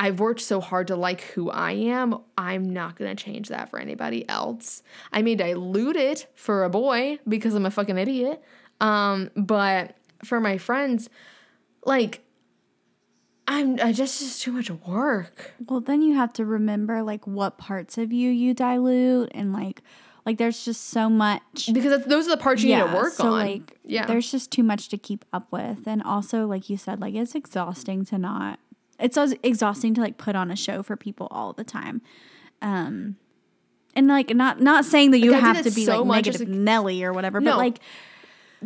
[0.00, 2.20] I've worked so hard to like who I am.
[2.36, 4.82] I'm not gonna change that for anybody else.
[5.12, 8.42] I may dilute it for a boy because I'm a fucking idiot.
[8.80, 11.08] Um, but for my friends,
[11.84, 12.20] like
[13.46, 15.52] I'm I just just too much work.
[15.68, 19.82] Well, then you have to remember like what parts of you you dilute and like
[20.26, 23.14] like there's just so much Because that's, those are the parts you need to work
[23.14, 23.30] so on.
[23.32, 24.04] like yeah.
[24.04, 27.34] there's just too much to keep up with and also like you said like it's
[27.34, 28.58] exhausting to not
[29.00, 32.02] it's exhausting to like put on a show for people all the time
[32.60, 33.16] um
[33.96, 36.48] and like not not saying that you Like, have to be so like much negative
[36.48, 37.52] Nelly or whatever No.
[37.52, 37.78] but like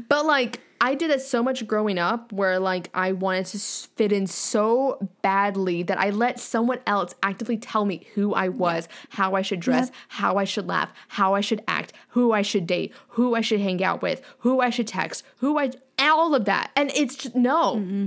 [0.09, 4.11] But like I did it so much growing up where like I wanted to fit
[4.11, 9.35] in so badly that I let someone else actively tell me who I was, how
[9.35, 12.93] I should dress, how I should laugh, how I should act, who I should date,
[13.11, 15.71] who I should hang out with, who I should text, who I
[16.01, 16.73] all of that.
[16.75, 17.77] And it's just no.
[17.77, 18.07] Mm-hmm.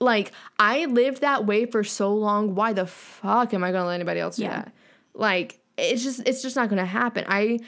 [0.00, 2.54] Like I lived that way for so long.
[2.56, 4.56] Why the fuck am I going to let anybody else do Yeah.
[4.62, 4.72] that?
[5.14, 7.24] Like it's just it's just not going to happen.
[7.28, 7.60] I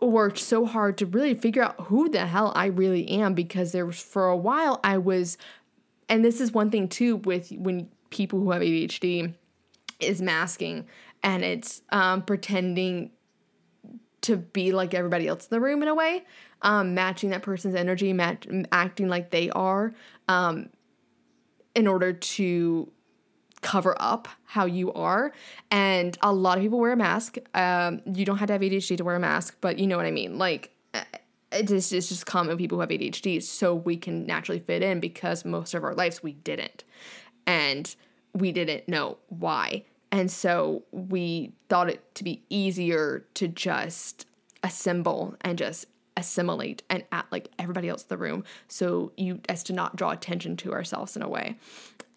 [0.00, 3.86] worked so hard to really figure out who the hell I really am because there
[3.86, 5.38] was for a while I was
[6.08, 9.34] and this is one thing too with when people who have ADHD
[10.00, 10.86] is masking
[11.22, 13.10] and it's um, pretending
[14.22, 16.24] to be like everybody else in the room in a way,
[16.62, 19.92] um, matching that person's energy, match, acting like they are,
[20.28, 20.70] um,
[21.74, 22.90] in order to
[23.64, 25.32] cover up how you are.
[25.70, 27.38] And a lot of people wear a mask.
[27.54, 30.06] Um, you don't have to have ADHD to wear a mask, but you know what
[30.06, 30.36] I mean.
[30.38, 31.02] Like, uh,
[31.50, 35.00] it is, it's just common people who have ADHD, so we can naturally fit in
[35.00, 36.84] because most of our lives we didn't.
[37.46, 37.94] And
[38.34, 39.84] we didn't know why.
[40.12, 44.26] And so we thought it to be easier to just
[44.62, 45.86] assemble and just
[46.16, 48.44] assimilate and act like everybody else in the room.
[48.68, 51.58] So you as to not draw attention to ourselves in a way.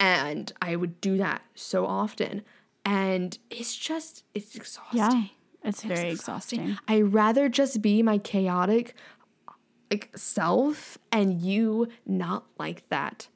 [0.00, 2.42] And i would do that so often.
[2.84, 4.98] And it's just it's exhausting.
[4.98, 5.24] Yeah
[5.64, 6.78] it's very exhausting.
[6.86, 8.94] I rather just be my chaotic
[9.90, 13.28] like self and you not like that.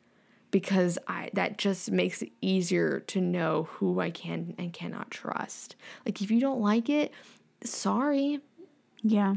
[0.51, 5.77] Because I that just makes it easier to know who I can and cannot trust.
[6.05, 7.13] Like if you don't like it,
[7.65, 8.41] sorry.
[9.03, 9.37] yeah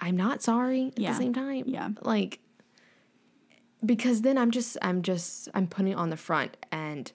[0.00, 1.12] I'm not sorry at Yeah.
[1.12, 1.64] the same time.
[1.66, 1.90] Yeah.
[2.02, 2.40] Like
[3.84, 7.10] because then I'm just I'm just I'm putting it on the front and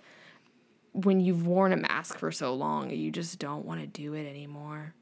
[0.92, 4.28] when you've worn a mask for so long, you just don't want to do it
[4.28, 4.94] anymore.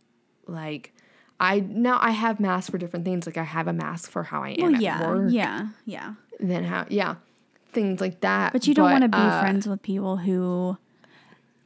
[0.46, 0.94] Like
[1.40, 3.26] I now I have masks for different things.
[3.26, 5.32] Like I have a mask for how I am well at yeah work.
[5.32, 7.16] yeah yeah Then how yeah.
[7.74, 8.54] Things like that.
[8.54, 10.78] but you don't want to be uh, friends with people who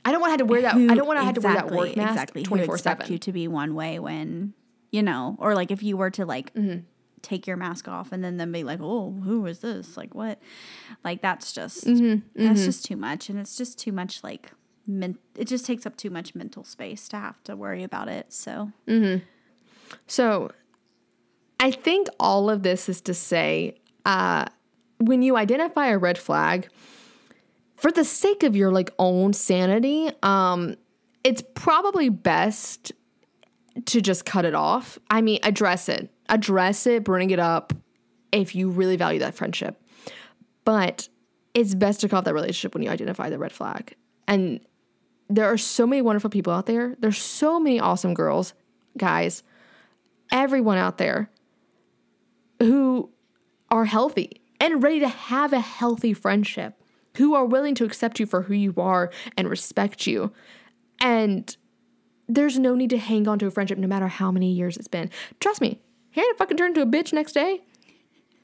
[0.03, 0.73] I don't want to have to wear that.
[0.73, 3.11] who I don't want to have to wear that work mask exactly, twenty four seven.
[3.11, 4.53] you to be one way when
[4.91, 6.79] you know, or like if you were to like Mm-hmm.
[7.21, 9.95] take your mask off and then then be like, oh, who is this?
[9.97, 10.39] Like what?
[11.03, 14.51] Like that's just Mm-hmm, that's just too much, and it's just too much like.
[14.87, 18.33] Men- it just takes up too much mental space to have to worry about it.
[18.33, 18.71] So
[20.07, 20.51] So
[21.59, 23.75] I think all of this is to say
[24.05, 24.45] uh,
[24.99, 26.67] when you identify a red flag,
[27.75, 30.75] for the sake of your like own sanity, um,
[31.23, 32.91] it's probably best
[33.85, 34.99] to just cut it off.
[35.09, 37.73] I mean, address it, address it, bring it up
[38.31, 39.81] if you really value that friendship.
[40.63, 41.09] But
[41.53, 43.95] it's best to cut off that relationship when you identify the red flag.
[44.27, 44.59] And
[45.29, 46.95] there are so many wonderful people out there.
[46.99, 48.53] There's so many awesome girls,
[48.97, 49.43] guys,
[50.31, 51.29] everyone out there
[52.59, 53.09] who
[53.69, 56.75] are healthy and ready to have a healthy friendship,
[57.17, 60.31] who are willing to accept you for who you are and respect you.
[60.99, 61.55] And
[62.33, 64.87] there's no need to hang on to a friendship no matter how many years it's
[64.87, 65.09] been.
[65.39, 65.79] Trust me,
[66.15, 67.61] gonna fucking turn into a bitch next day.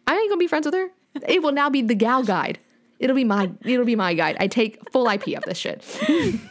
[0.06, 0.90] I ain't gonna be friends with her.
[1.28, 2.60] It will now be the gal guide.
[3.00, 4.38] It'll be my it'll be my guide.
[4.40, 5.84] I take full IP of this shit.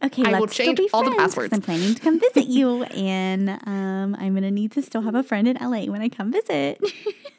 [0.00, 1.52] Okay, I let's still change be all the passwords.
[1.52, 5.24] I'm planning to come visit you, and um, I'm gonna need to still have a
[5.24, 6.80] friend in LA when I come visit.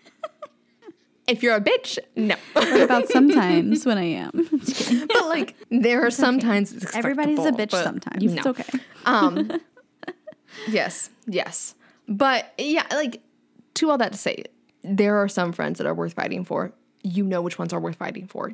[1.30, 2.36] If you're a bitch, no.
[2.54, 4.32] what about sometimes when I am?
[5.08, 8.24] But like there are sometimes it's Everybody's a bitch sometimes.
[8.24, 8.80] You It's okay.
[9.06, 9.52] Um
[10.68, 11.76] Yes, yes.
[12.08, 13.22] But yeah, like
[13.76, 14.44] to all that to say,
[14.84, 16.74] there are some friends that are worth fighting for.
[17.04, 18.54] You know which ones are worth fighting for.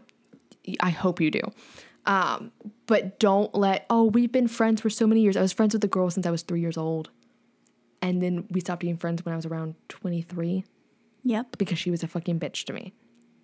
[0.82, 1.42] I hope you do.
[2.06, 2.52] Um,
[2.86, 5.38] but don't let oh, we've been friends for so many years.
[5.38, 7.10] I was friends with the girl since I was three years old.
[8.02, 10.66] And then we stopped being friends when I was around 23
[11.26, 11.58] Yep.
[11.58, 12.94] because she was a fucking bitch to me.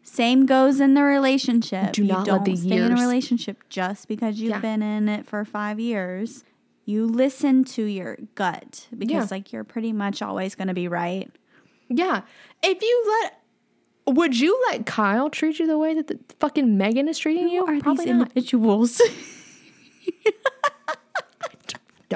[0.03, 1.91] Same goes in the relationship.
[1.93, 4.59] Do not you let don't the stay in a relationship just because you've Yeah.
[4.59, 6.43] been in it for five years.
[6.85, 9.27] You listen to your gut because, Yeah.
[9.29, 11.29] like, you're pretty much always going to be right.
[11.89, 12.21] Yeah.
[12.63, 17.07] If you let, would you let Kyle treat you the way that the fucking Megan
[17.07, 17.65] is treating you?
[17.65, 18.21] Are Probably these not.
[18.29, 18.99] individuals?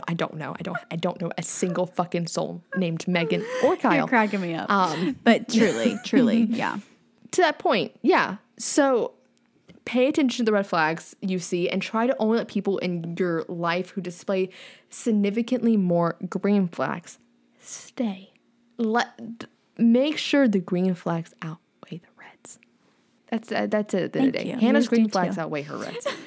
[0.08, 0.56] I don't know.
[0.58, 0.78] I don't.
[0.92, 3.96] I don't know a single fucking soul named Megan or Kyle.
[3.96, 4.70] You're cracking me up.
[4.70, 6.80] Um, but truly, truly, yeah.
[7.32, 8.38] to that point, yeah.
[8.58, 9.14] So
[9.86, 13.16] pay attention to the red flags you see and try to only let people in
[13.18, 14.50] your life who display
[14.90, 17.20] significantly more green flags
[17.60, 18.32] stay.
[18.78, 19.46] Let
[19.78, 22.60] make sure the green flags outweigh the reds.
[23.30, 24.52] That's uh, that's it at the end of the day.
[24.52, 24.58] you.
[24.58, 26.08] Hannah's Yours green flags outweigh her reds.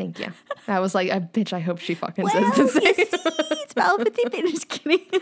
[0.00, 0.32] Thank you.
[0.66, 1.52] That was like a bitch.
[1.52, 2.94] I hope she fucking says the same.
[2.96, 4.46] it's Thing.
[4.50, 5.00] Just kidding.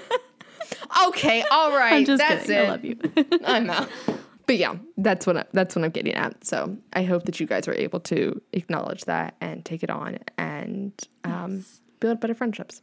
[1.09, 1.95] Okay, all right.
[1.95, 2.57] I'm just that's kidding.
[2.57, 2.67] it.
[2.67, 2.99] I love you.
[3.47, 3.89] I'm out.
[4.47, 6.45] But yeah, that's what I, that's what I'm getting at.
[6.45, 10.19] So I hope that you guys are able to acknowledge that and take it on
[10.37, 10.93] and
[11.25, 11.65] um,
[12.01, 12.83] build better friendships.